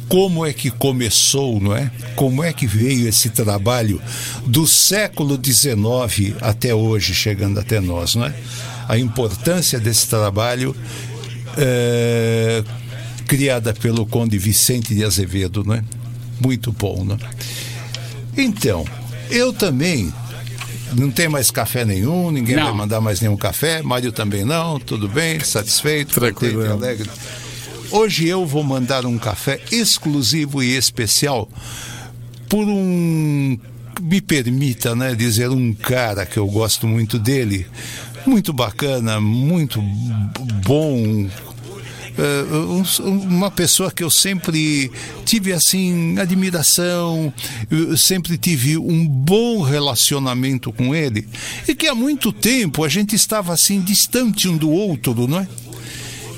[0.09, 1.91] como é que começou, não é?
[2.17, 4.01] Como é que veio esse trabalho
[4.47, 8.35] do século XIX até hoje, chegando até nós, não é?
[8.89, 10.75] a importância desse trabalho
[11.57, 12.65] é,
[13.29, 15.85] criada pelo Conde Vicente de Azevedo, né?
[16.41, 17.19] Muito bom, né?
[18.37, 18.87] Então,
[19.31, 20.13] eu também
[20.97, 22.65] não tem mais café nenhum, ninguém não.
[22.65, 27.11] vai mandar mais nenhum café, Mário também não, tudo bem, satisfeito, tranquilo, contente, alegre.
[27.91, 31.49] Hoje eu vou mandar um café exclusivo e especial
[32.49, 33.59] por um
[34.01, 37.67] me permita, né, dizer um cara que eu gosto muito dele,
[38.27, 39.83] muito bacana, muito
[40.65, 41.29] bom.
[42.19, 44.91] Uh, uma pessoa que eu sempre
[45.25, 47.33] tive assim admiração,
[47.97, 51.29] sempre tive um bom relacionamento com ele
[51.69, 55.49] e que há muito tempo a gente estava assim distante um do outro, não é?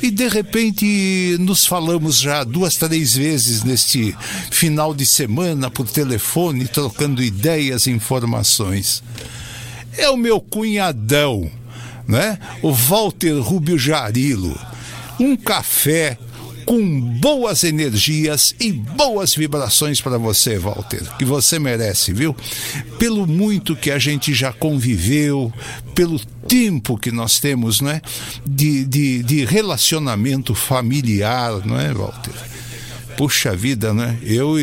[0.03, 4.15] E de repente nos falamos já duas, três vezes neste
[4.51, 9.03] final de semana por telefone, trocando ideias e informações.
[9.97, 11.51] É o meu cunhadão,
[12.07, 12.39] né?
[12.63, 14.59] O Walter Rubio Jarilo.
[15.21, 16.17] Um café
[16.65, 22.35] com boas energias e boas vibrações para você, Walter, que você merece, viu?
[22.99, 25.53] Pelo muito que a gente já conviveu,
[25.95, 26.19] pelo
[26.49, 28.01] tempo que nós temos, né?
[28.47, 32.35] De, de, de relacionamento familiar, não é, Walter?
[33.17, 34.17] Puxa vida, né?
[34.23, 34.55] Eu,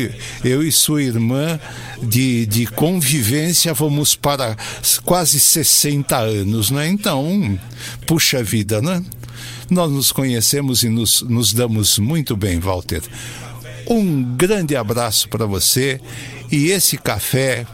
[0.42, 1.60] eu e sua irmã
[2.02, 4.56] de, de convivência vamos para
[5.04, 6.88] quase 60 anos, né?
[6.88, 7.60] Então,
[8.06, 9.04] puxa vida, né?
[9.70, 13.02] Nós nos conhecemos e nos, nos damos muito bem, Walter.
[13.86, 16.00] Um grande abraço para você
[16.50, 17.66] e esse café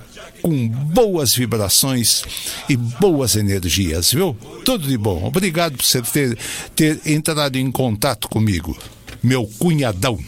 [0.45, 2.23] com boas vibrações
[2.69, 4.37] e boas energias, viu?
[4.65, 5.25] Tudo de bom.
[5.25, 6.39] Obrigado por você ter,
[6.77, 8.77] ter entrado em contato comigo,
[9.23, 10.19] meu cunhadão.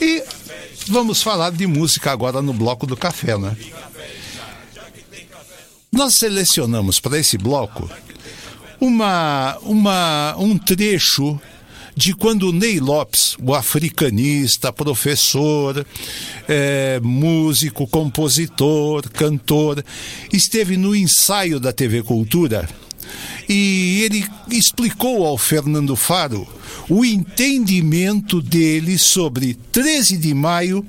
[0.00, 0.24] E
[0.88, 3.54] vamos falar de música agora no bloco do café, né?
[5.92, 7.90] Nós selecionamos para esse bloco
[8.82, 11.40] uma, uma, um trecho
[11.94, 15.86] de quando Ney Lopes, o africanista, professor,
[16.48, 19.84] é, músico, compositor, cantor,
[20.32, 22.68] esteve no ensaio da TV Cultura
[23.48, 26.44] e ele explicou ao Fernando Faro
[26.88, 30.84] o entendimento dele sobre 13 de maio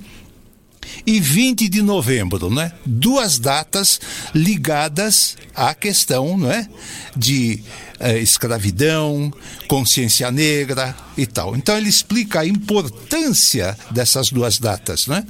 [1.05, 2.71] e 20 de novembro, né?
[2.85, 3.99] Duas datas
[4.33, 6.67] ligadas à questão, não é?
[7.15, 7.63] De
[7.99, 9.31] eh, escravidão,
[9.67, 11.55] consciência negra e tal.
[11.55, 15.25] Então ele explica a importância dessas duas datas, né?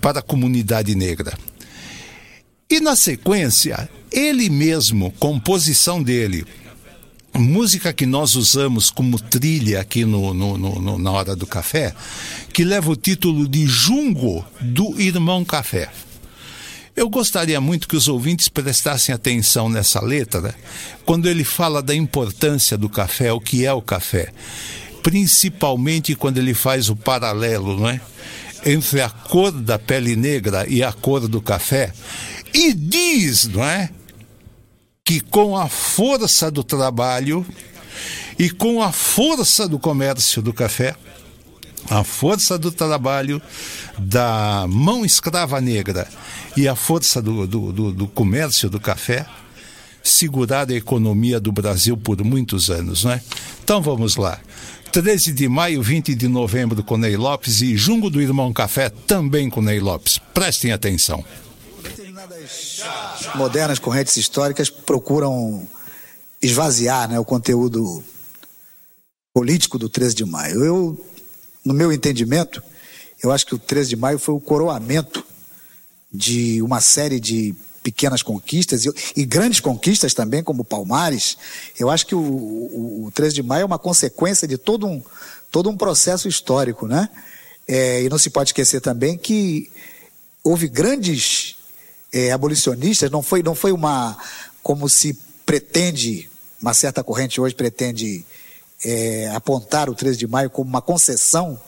[0.00, 1.36] Para a comunidade negra.
[2.70, 6.46] E na sequência, ele mesmo, composição dele,
[7.38, 11.94] música que nós usamos como trilha aqui no, no, no, na hora do café,
[12.52, 15.88] que leva o título de Jungo do Irmão Café.
[16.96, 20.54] Eu gostaria muito que os ouvintes prestassem atenção nessa letra, né?
[21.06, 24.32] quando ele fala da importância do café, o que é o café.
[25.02, 28.00] Principalmente quando ele faz o paralelo, não é?
[28.66, 31.92] Entre a cor da pele negra e a cor do café.
[32.52, 33.88] E diz, não é?
[35.04, 37.44] Que com a força do trabalho
[38.38, 40.94] e com a força do comércio do café,
[41.88, 43.40] a força do trabalho
[43.98, 46.08] da mão escrava negra
[46.56, 49.26] e a força do, do, do, do comércio do café
[50.02, 53.22] segurar a economia do Brasil por muitos anos, não é?
[53.62, 54.40] Então vamos lá.
[54.92, 59.48] 13 de maio, 20 de novembro com Ney Lopes e Jungo do Irmão Café também
[59.48, 60.18] com Ney Lopes.
[60.34, 61.24] Prestem atenção.
[63.34, 65.66] Modernas correntes históricas procuram
[66.40, 68.02] esvaziar né, o conteúdo
[69.32, 70.64] político do 13 de maio.
[70.64, 71.06] Eu,
[71.64, 72.62] no meu entendimento,
[73.22, 75.24] eu acho que o 13 de maio foi o coroamento
[76.12, 81.38] de uma série de pequenas conquistas e, e, grandes conquistas também, como Palmares.
[81.78, 85.02] Eu acho que o, o, o 13 de maio é uma consequência de todo um,
[85.50, 87.08] todo um processo histórico, né?
[87.66, 89.70] É, e não se pode esquecer também que
[90.42, 91.56] houve grandes
[92.12, 94.16] é, abolicionistas, não foi, não foi uma,
[94.62, 96.28] como se pretende,
[96.60, 98.24] uma certa corrente hoje pretende
[98.84, 101.60] é, apontar o 13 de maio como uma concessão,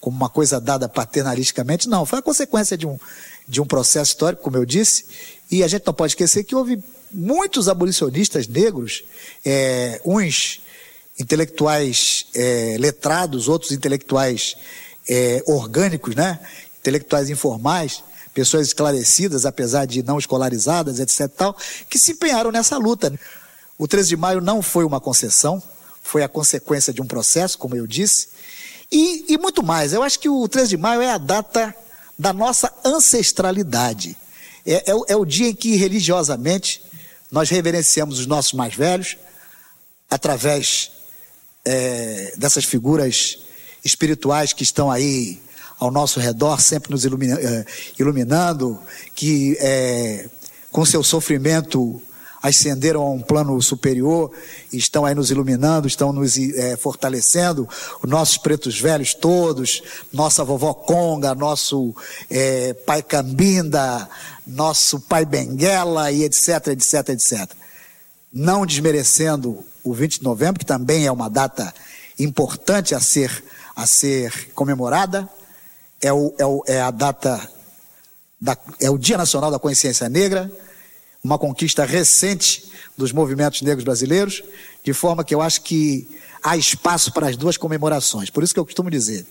[0.00, 2.98] como uma coisa dada paternalisticamente, não, foi a consequência de um,
[3.48, 5.04] de um processo histórico, como eu disse,
[5.50, 9.04] e a gente não pode esquecer que houve muitos abolicionistas negros,
[9.44, 10.60] é, uns
[11.18, 14.56] intelectuais é, letrados, outros intelectuais
[15.08, 16.38] é, orgânicos, né?
[16.78, 18.02] intelectuais informais,
[18.36, 21.26] pessoas esclarecidas, apesar de não escolarizadas, etc.
[21.34, 21.56] Tal,
[21.88, 23.18] que se empenharam nessa luta.
[23.78, 25.62] O 13 de maio não foi uma concessão,
[26.02, 28.28] foi a consequência de um processo, como eu disse,
[28.92, 29.94] e, e muito mais.
[29.94, 31.74] Eu acho que o 13 de maio é a data
[32.18, 34.14] da nossa ancestralidade.
[34.66, 36.84] É, é, é, o dia em que religiosamente
[37.32, 39.16] nós reverenciamos os nossos mais velhos,
[40.10, 40.90] através
[41.64, 43.38] é, dessas figuras
[43.82, 45.40] espirituais que estão aí
[45.78, 47.64] ao nosso redor, sempre nos ilumina, é,
[47.98, 48.78] iluminando,
[49.14, 50.28] que é,
[50.70, 52.00] com seu sofrimento
[52.42, 54.30] ascenderam a um plano superior
[54.72, 57.68] estão aí nos iluminando, estão nos é, fortalecendo,
[58.02, 61.94] os nossos pretos velhos todos, nossa vovó Conga, nosso
[62.30, 64.08] é, pai Cambinda,
[64.46, 67.50] nosso pai Benguela e etc, etc, etc.
[68.32, 71.74] Não desmerecendo o 20 de novembro, que também é uma data
[72.18, 75.28] importante a ser, a ser comemorada,
[76.06, 77.48] é, o, é, o, é a data,
[78.40, 80.48] da, é o Dia Nacional da Consciência Negra,
[81.22, 84.42] uma conquista recente dos movimentos negros brasileiros,
[84.84, 86.08] de forma que eu acho que
[86.42, 88.30] há espaço para as duas comemorações.
[88.30, 89.26] Por isso que eu costumo dizer: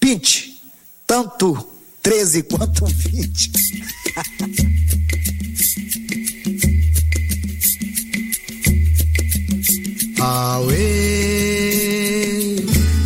[0.00, 0.60] pinte
[1.06, 1.56] tanto
[2.02, 3.52] 13 quanto 20.
[10.18, 10.76] Aue,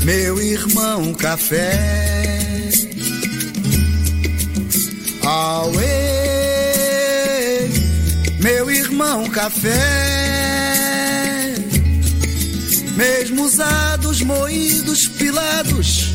[0.04, 2.39] meu irmão café.
[5.30, 5.86] Aue
[8.40, 9.78] meu irmão café.
[12.96, 16.14] Mesmo usados, moídos, pilados,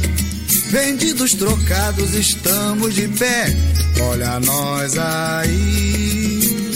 [0.70, 3.56] vendidos, trocados, estamos de pé.
[4.02, 6.74] Olha nós aí,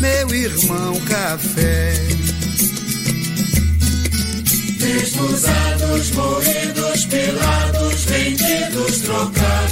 [0.00, 1.92] meu irmão café.
[4.80, 6.87] Mesmo usados, moídos,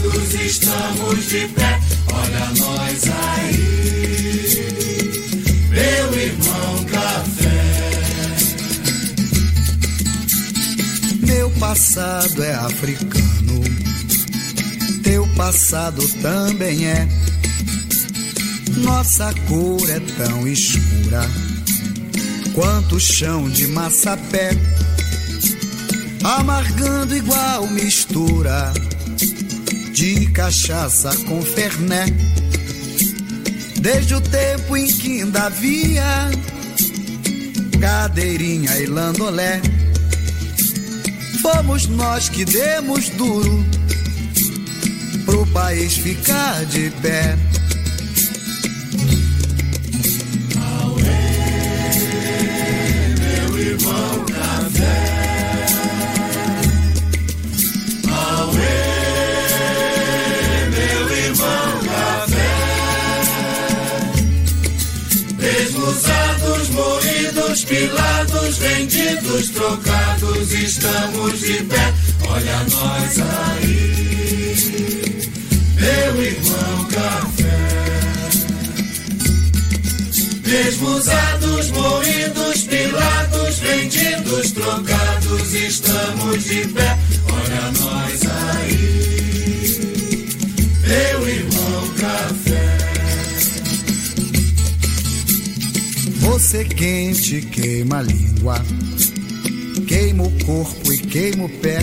[0.07, 1.81] trocados, estamos de pé.
[2.13, 3.03] Olha nós
[3.37, 3.59] aí,
[5.71, 7.65] meu irmão café.
[11.27, 13.65] Meu passado é africano,
[15.03, 17.09] teu passado também é.
[18.79, 21.23] Nossa cor é tão escura
[22.55, 24.51] quanto o chão de massapé,
[26.23, 28.73] amargando igual mistura
[29.97, 32.05] de cachaça com ferné.
[33.81, 36.31] Desde o tempo em que ainda havia
[37.81, 39.63] cadeirinha e landolé,
[41.41, 43.65] fomos nós que demos duro
[45.25, 47.35] pro país ficar de pé.
[67.57, 71.95] Somos pilados, vendidos, trocados, estamos de pé.
[72.29, 73.19] Olha nós
[73.57, 74.13] aí,
[75.77, 77.57] meu irmão café.
[80.45, 86.99] Mesmo usados, moídos, pilados, vendidos, trocados, estamos de pé.
[87.33, 88.06] Olha nós.
[96.47, 98.65] Você quente queima a língua,
[99.89, 101.79] queima o corpo e queima o pé.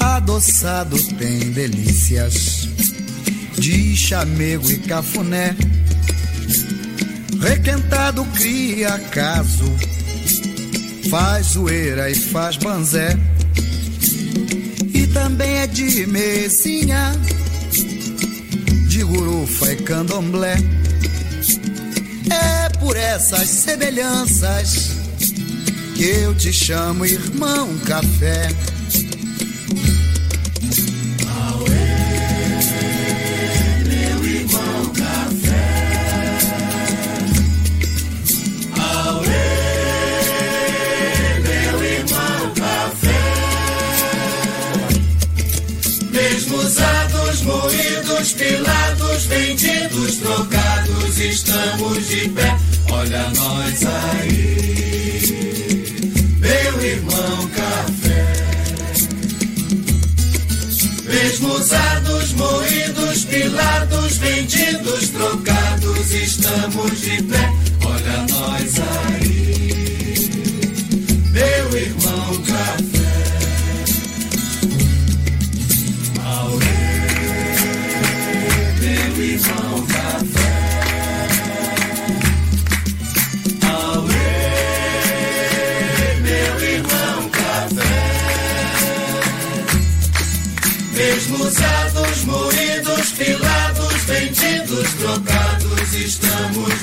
[0.00, 2.66] Adoçado tem delícias
[3.56, 5.54] de chamego e cafuné.
[7.40, 9.72] Requentado cria caso,
[11.08, 13.16] faz zoeira e faz banzé.
[14.92, 17.12] E também é de mesinha,
[18.88, 20.56] de gurufa e candomblé.
[22.30, 24.90] É por essas semelhanças
[25.94, 28.48] que eu te chamo irmão café.
[48.34, 48.61] Meu
[64.52, 67.51] vendidos, trocados, estamos de pé.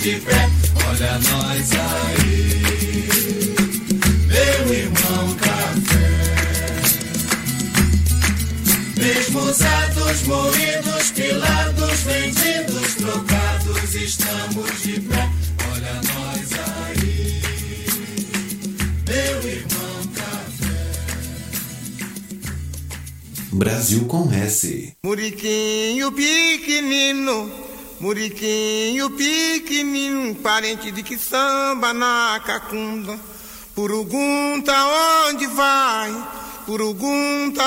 [0.10, 0.49] De pé.
[0.89, 2.60] Olha nós aí,
[4.28, 6.10] meu irmão café.
[8.97, 15.30] Mesmo usados, moídos, pilados, vendidos, trocados, estamos de pé.
[15.74, 16.49] Olha nós
[16.88, 17.41] aí,
[19.07, 20.89] meu irmão café.
[23.51, 24.93] Brasil com S.
[25.03, 27.68] Muriquinho pequenino,
[28.00, 33.20] muriquinho pequenino, parente de que samba na cacunda.
[33.76, 34.74] Purugunta
[35.28, 36.28] onde vai,
[36.65, 37.64] purugunta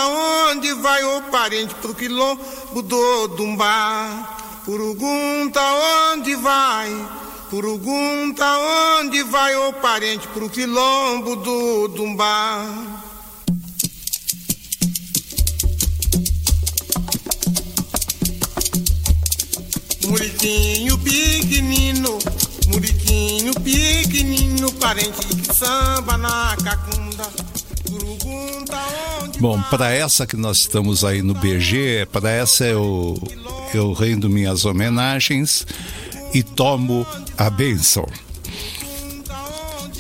[0.51, 4.39] onde vai, ô parente pro quilombo do Dumbá.
[4.65, 5.61] Purugunta
[6.12, 7.09] onde vai,
[7.51, 8.44] purugunta
[9.01, 12.91] onde vai, ô parente pro quilombo do Dumbá.
[20.12, 22.18] Muriquinho pequenino,
[22.66, 27.30] muriquinho pequenino, parente de que samba na cacunda.
[29.40, 33.16] Bom, para essa que nós estamos aí no BG, para essa eu,
[33.72, 35.66] eu rendo minhas homenagens
[36.34, 37.06] e tomo
[37.39, 38.06] a bênção.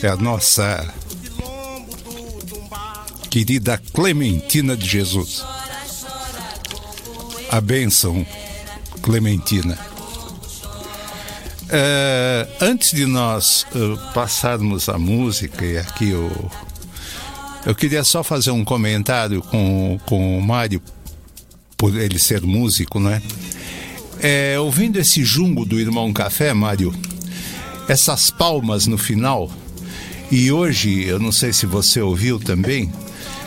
[0.02, 0.92] É a nossa
[3.30, 5.42] querida Clementina de Jesus.
[7.50, 8.26] A bênção,
[9.00, 9.91] Clementina.
[11.74, 16.30] É, antes de nós uh, passarmos a música, e aqui eu,
[17.64, 20.82] eu queria só fazer um comentário com, com o Mário,
[21.74, 23.22] por ele ser músico, né?
[24.20, 26.94] É, ouvindo esse jungo do Irmão Café, Mário,
[27.88, 29.50] essas palmas no final,
[30.30, 32.92] e hoje, eu não sei se você ouviu também,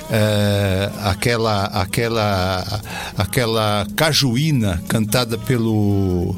[0.10, 2.82] é, aquela, aquela,
[3.16, 6.36] aquela cajuína cantada pelo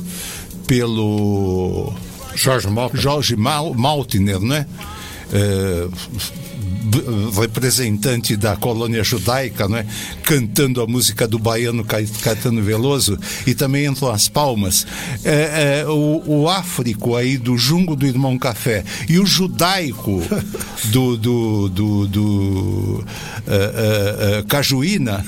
[0.67, 1.93] pelo
[2.35, 4.67] Jorge Maltner, Jorge Mal, Maltner né?
[5.33, 5.87] É,
[7.39, 9.85] representante da colônia judaica, né?
[10.23, 14.85] cantando a música do baiano Caetano Veloso, e também entram as palmas.
[15.23, 20.21] É, é, o, o áfrico aí do jungo do Irmão Café e o judaico
[20.85, 25.25] do, do, do, do uh, uh, uh, Cajuína,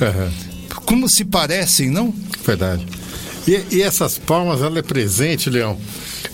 [0.86, 2.14] como se parecem, não?
[2.45, 2.86] Verdade.
[3.49, 5.76] E, e, essas palmas, ela é presente, Leão,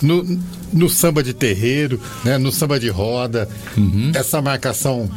[0.01, 0.41] no,
[0.73, 2.37] no samba de terreiro, né?
[2.37, 3.47] no samba de roda,
[3.77, 4.11] uhum.
[4.13, 5.09] essa marcação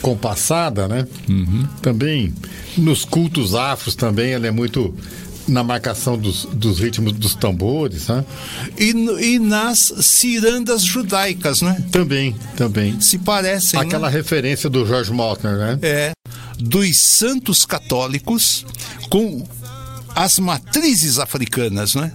[0.00, 1.06] compassada, né?
[1.28, 1.66] Uhum.
[1.80, 2.32] Também
[2.76, 4.94] nos cultos afros também ela é muito
[5.46, 8.24] na marcação dos, dos ritmos dos tambores, né?
[8.78, 11.82] E, e nas cirandas judaicas, né?
[11.90, 13.00] Também, também.
[13.00, 13.80] Se parecem.
[13.80, 14.16] Aquela né?
[14.16, 15.78] referência do George Maltner, né?
[15.82, 16.12] É.
[16.58, 18.64] Dos santos católicos
[19.10, 19.44] com
[20.14, 22.12] as matrizes africanas, né?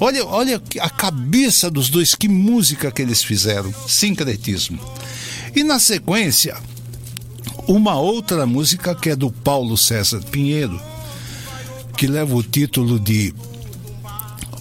[0.00, 3.72] Olha, olha a cabeça dos dois, que música que eles fizeram.
[3.86, 4.78] Sincretismo.
[5.54, 6.56] E na sequência,
[7.66, 10.80] uma outra música que é do Paulo César Pinheiro,
[11.96, 13.32] que leva o título de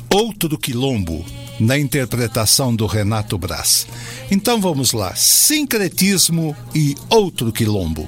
[0.10, 1.26] Outro Quilombo,
[1.60, 3.88] na interpretação do Renato Braz.
[4.30, 8.08] Então vamos lá: Sincretismo e Outro Quilombo.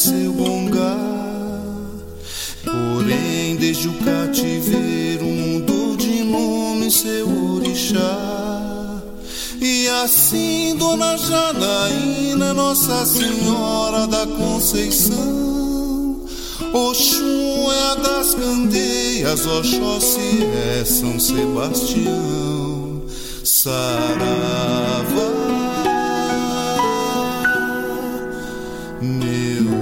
[0.00, 0.96] Seu bongá.
[2.64, 9.02] Porém, desde o cativeiro mudou de nome seu orixá.
[9.60, 16.24] E assim, Dona Janaína, Nossa Senhora da Conceição.
[16.72, 20.46] Oxum é a das candeias, Oxóssi
[20.78, 23.02] é São Sebastião.
[29.02, 29.49] Amém.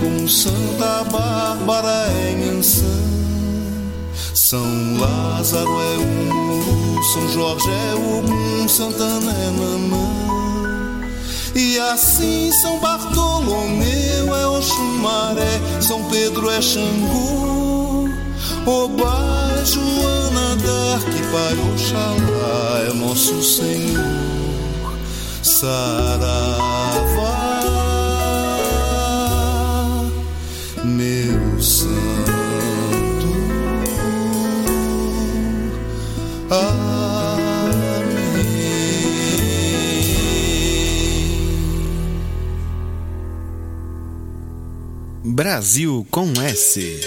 [0.00, 2.84] Com Santa Bárbara é Inhansã.
[4.34, 11.08] São Lázaro é um, São Jorge é Ogum, Santana é Nanã.
[11.54, 18.08] E assim São Bartolomeu é Oxumaré, São Pedro é Xangô.
[18.64, 24.04] Oba é Joana Dark, Pai Oxalá é nosso Senhor.
[25.42, 26.87] Saravá,
[45.38, 47.00] Brasil com S.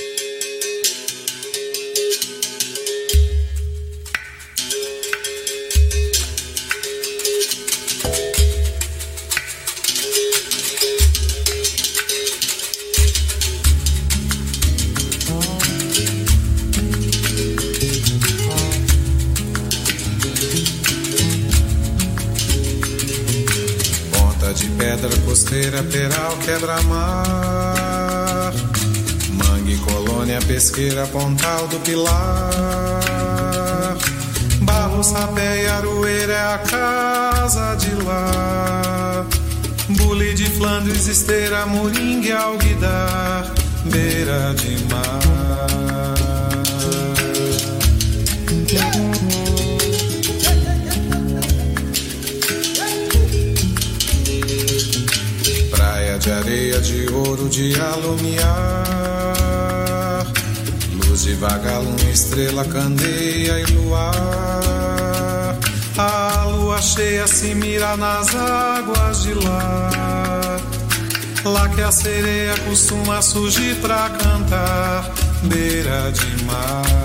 [24.09, 27.70] Ponta de pedra, costeira, peral, quebra-mar.
[30.52, 32.11] Pesqueira, pontal do pilar.
[34.64, 39.26] Barro, sapé e aroeira é a casa de lá.
[39.88, 43.49] Bule de Flandres, esteira, moringue, alguidar,
[43.86, 45.22] beira de mar.
[55.72, 59.01] Praia de areia, de ouro, de alumiar.
[61.22, 65.56] De vagalume, estrela, candeia e luar.
[65.95, 70.60] A lua cheia se mira nas águas de lá.
[71.45, 77.01] Lá que a sereia costuma surgir pra cantar, beira de mar.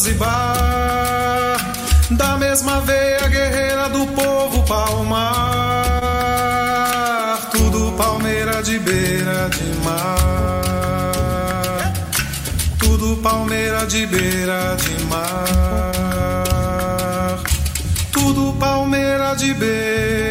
[0.00, 1.58] Zanzibar,
[2.10, 5.20] da mesma veia guerreira do povo palmar,
[7.50, 11.02] tudo palmeira de beira de mar,
[12.78, 15.60] tudo palmeira de beira de mar.
[18.10, 20.29] Tudo palmeira de beira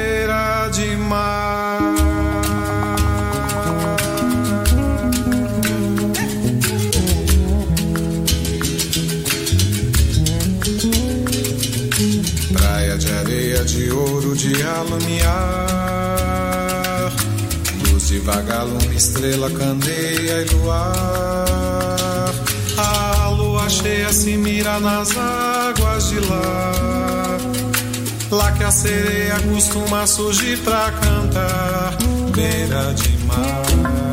[18.29, 22.31] De vagalume, estrela, candeia e luar.
[22.77, 27.37] A lua cheia se mira nas águas de lá.
[28.31, 31.97] lá que a sereia costuma surgir pra cantar,
[32.31, 34.08] beira de mar.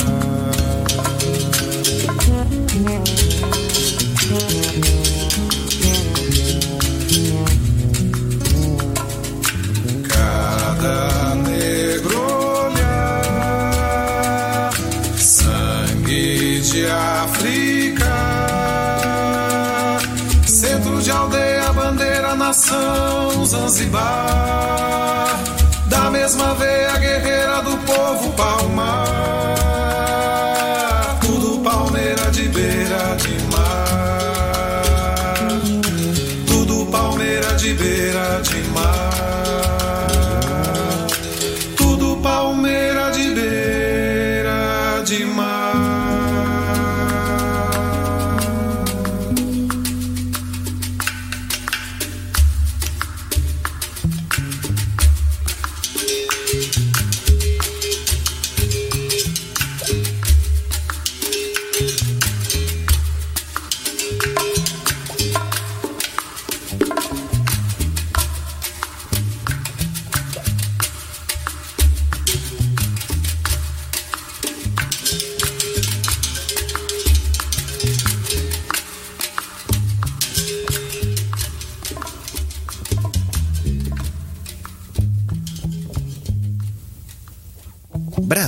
[23.57, 25.43] Zanzibar,
[25.87, 28.56] da mesma veia guerreira do povo palmar,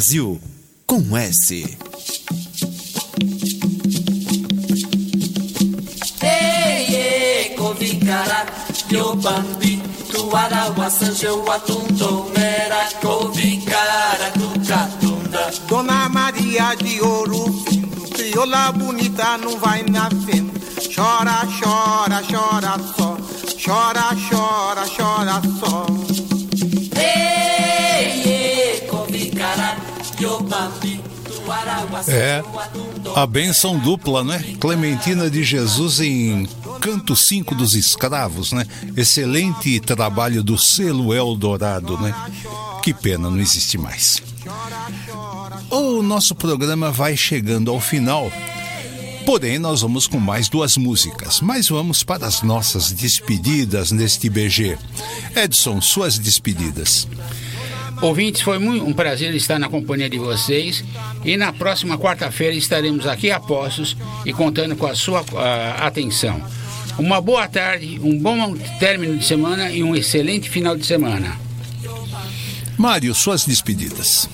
[0.08, 0.40] Brasil
[0.86, 1.76] com S.
[7.58, 8.46] Kovikara,
[8.90, 15.52] yobambi, tuara wasanje watundomera, kovikara, tucatunda.
[15.68, 20.58] Dona Maria de Ouro Fino, crioula bonita não vai na fenda.
[20.94, 23.18] Chora, chora, chora só.
[23.62, 26.37] Chora, chora, chora só.
[32.08, 32.42] É
[33.14, 34.42] a benção dupla, né?
[34.60, 36.46] Clementina de Jesus em
[36.80, 38.66] Canto 5 dos Escravos, né?
[38.96, 42.14] Excelente trabalho do selo Eldorado, né?
[42.82, 44.22] Que pena, não existe mais.
[45.70, 48.30] O nosso programa vai chegando ao final.
[49.26, 54.78] Porém, nós vamos com mais duas músicas, mas vamos para as nossas despedidas neste BG.
[55.36, 57.06] Edson, suas despedidas.
[58.00, 60.84] Ouvintes, foi muito um prazer estar na companhia de vocês
[61.24, 66.40] e na próxima quarta-feira estaremos aqui a postos e contando com a sua ah, atenção.
[66.96, 71.36] Uma boa tarde, um bom término de semana e um excelente final de semana.
[72.76, 74.28] Mário, suas despedidas.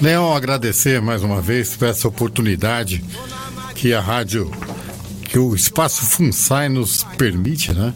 [0.00, 3.04] Leão, agradecer mais uma vez por essa oportunidade
[3.74, 4.50] que a rádio,
[5.24, 7.92] que o espaço FUNSAI nos permite, né?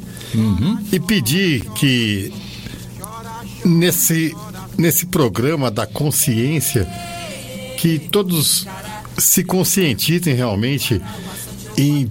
[0.90, 2.32] E pedir que
[3.64, 4.34] nesse,
[4.80, 6.88] nesse programa da consciência,
[7.76, 8.66] que todos
[9.18, 11.00] se conscientizem realmente
[11.76, 12.08] em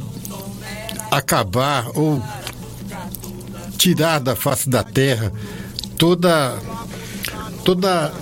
[1.09, 2.21] acabar ou
[3.77, 5.31] tirar da face da terra
[5.97, 6.59] toda
[7.63, 8.13] toda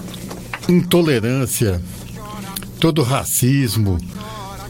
[0.69, 1.81] intolerância,
[2.79, 3.97] todo racismo,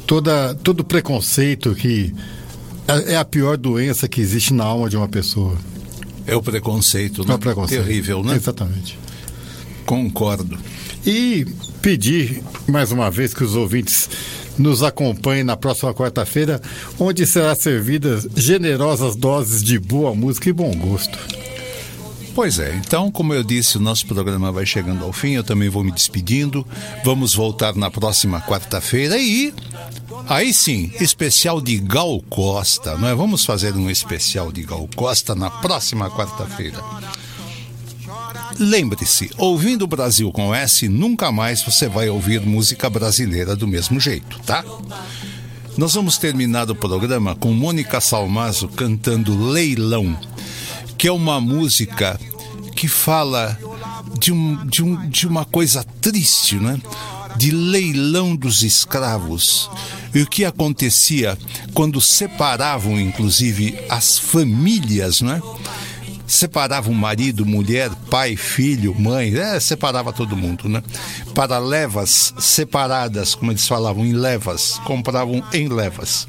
[0.08, 2.14] toda todo preconceito que
[2.88, 5.56] é é a pior doença que existe na alma de uma pessoa.
[6.26, 7.34] É o preconceito, né?
[7.34, 7.84] É o preconceito.
[7.84, 8.36] Terrível, né?
[8.36, 8.98] Exatamente.
[9.88, 10.60] Concordo.
[11.06, 11.48] E
[11.82, 14.10] pedir mais uma vez que os ouvintes
[14.58, 16.62] nos acompanhem na próxima quarta-feira,
[17.00, 21.18] onde será servidas generosas doses de boa música e bom gosto.
[22.36, 25.70] Pois é, então, como eu disse, o nosso programa vai chegando ao fim, eu também
[25.70, 26.68] vou me despedindo.
[27.06, 29.54] Vamos voltar na próxima quarta-feira e.
[30.28, 33.16] Aí sim, especial de Gal Costa, não é?
[33.16, 36.84] Vamos fazer um especial de Gal Costa na próxima quarta-feira.
[38.60, 44.00] Lembre-se, ouvindo o Brasil com S, nunca mais você vai ouvir música brasileira do mesmo
[44.00, 44.64] jeito, tá?
[45.78, 50.18] Nós vamos terminar o programa com Mônica Salmazo cantando Leilão,
[50.98, 52.20] que é uma música
[52.76, 53.58] que fala
[54.20, 56.80] de, um, de, um, de uma coisa triste, né?
[57.36, 59.70] De leilão dos escravos.
[60.14, 61.38] E o que acontecia
[61.74, 65.40] quando separavam, inclusive, as famílias, né?
[66.28, 70.84] Separavam marido, mulher, pai, filho, mãe, é, separava todo mundo, né?
[71.34, 76.28] Para levas separadas, como eles falavam, em levas, compravam em levas.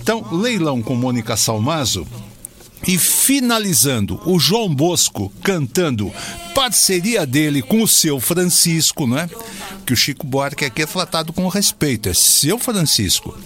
[0.00, 2.06] Então, leilão com Mônica Salmazo
[2.86, 6.12] e finalizando o João Bosco cantando
[6.54, 9.28] parceria dele com o seu Francisco, né?
[9.84, 13.36] Que o Chico Buarque aqui é tratado com respeito, é seu Francisco.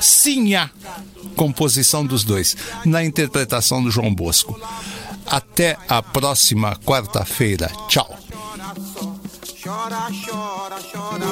[0.00, 0.70] Sinha,
[1.36, 4.58] composição dos dois, na interpretação do João Bosco.
[5.26, 7.70] Até a próxima quarta-feira.
[7.88, 8.18] Tchau.
[9.62, 11.26] Chora, chora, chora.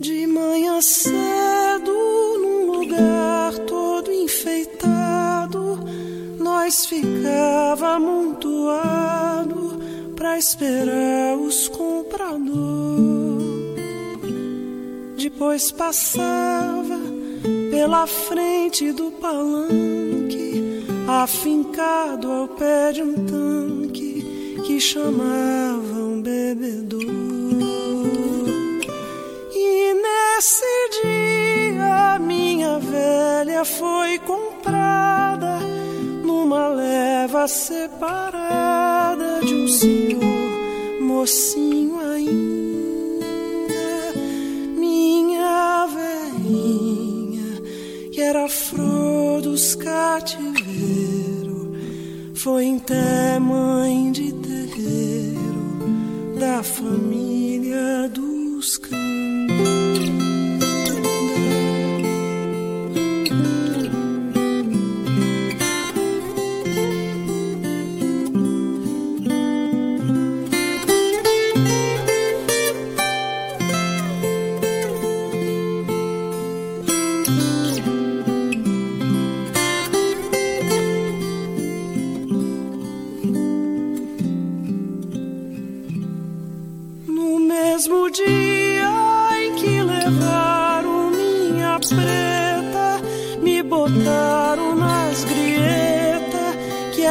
[0.00, 1.92] De manhã cedo,
[2.40, 5.80] num lugar todo enfeitado,
[6.38, 9.31] nós ficava amontoado
[10.22, 12.22] pra esperar os compradores.
[15.16, 17.00] Depois passava
[17.72, 27.02] pela frente do palanque, afincado ao pé de um tanque que chamavam bebedor.
[29.52, 35.71] E nesse dia minha velha foi comprada
[36.42, 43.72] numa leva separada de um senhor mocinho ainda.
[44.76, 47.62] Minha velhinha,
[48.10, 50.48] que era flor dos cativeiros,
[52.34, 55.86] foi até mãe de terreiro
[56.40, 60.21] da família dos cães.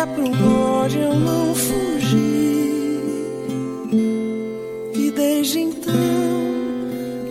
[0.01, 2.21] É pro bode eu não fugir.
[4.95, 5.93] E desde então,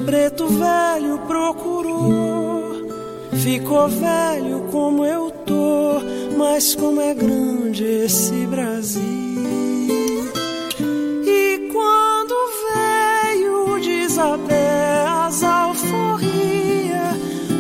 [0.07, 2.87] preto velho procurou,
[3.33, 6.01] ficou velho como eu tô,
[6.37, 9.03] mas como é grande esse Brasil.
[11.27, 12.35] E quando
[12.69, 17.03] veio de Isabel as alforria,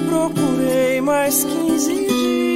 [0.09, 2.50] procurei mais quinze dias,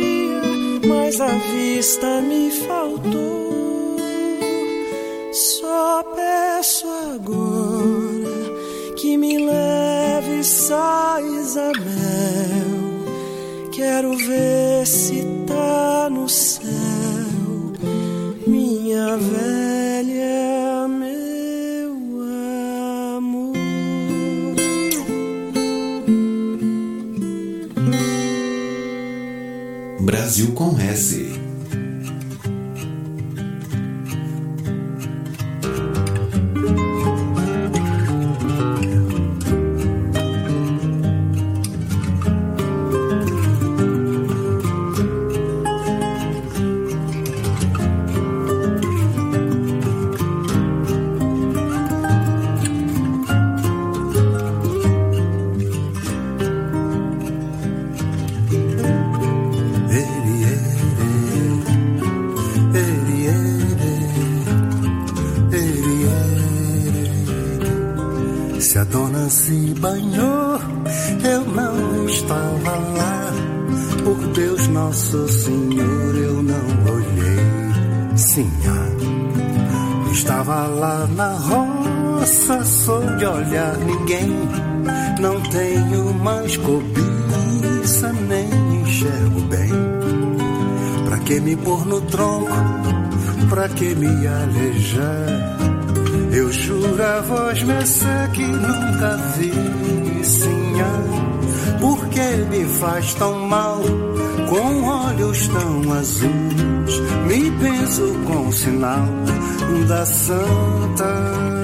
[0.87, 3.97] mas a vista me faltou.
[5.33, 11.85] Só peço agora que me leve só Isabel.
[13.73, 16.65] Quero ver se tá no céu,
[18.47, 19.84] minha velha,
[30.25, 31.24] Brasil com S.
[86.55, 89.71] mais cobiça, nem enxergo bem.
[91.07, 92.53] Pra que me pôr no tronco?
[93.49, 95.59] Pra que me alejar?
[96.33, 100.87] Eu juro a voz mercê que nunca vi, sinha.
[101.81, 103.81] Por que me faz tão mal
[104.49, 107.01] com olhos tão azuis?
[107.27, 109.07] Me penso com sinal
[109.89, 111.64] da Santa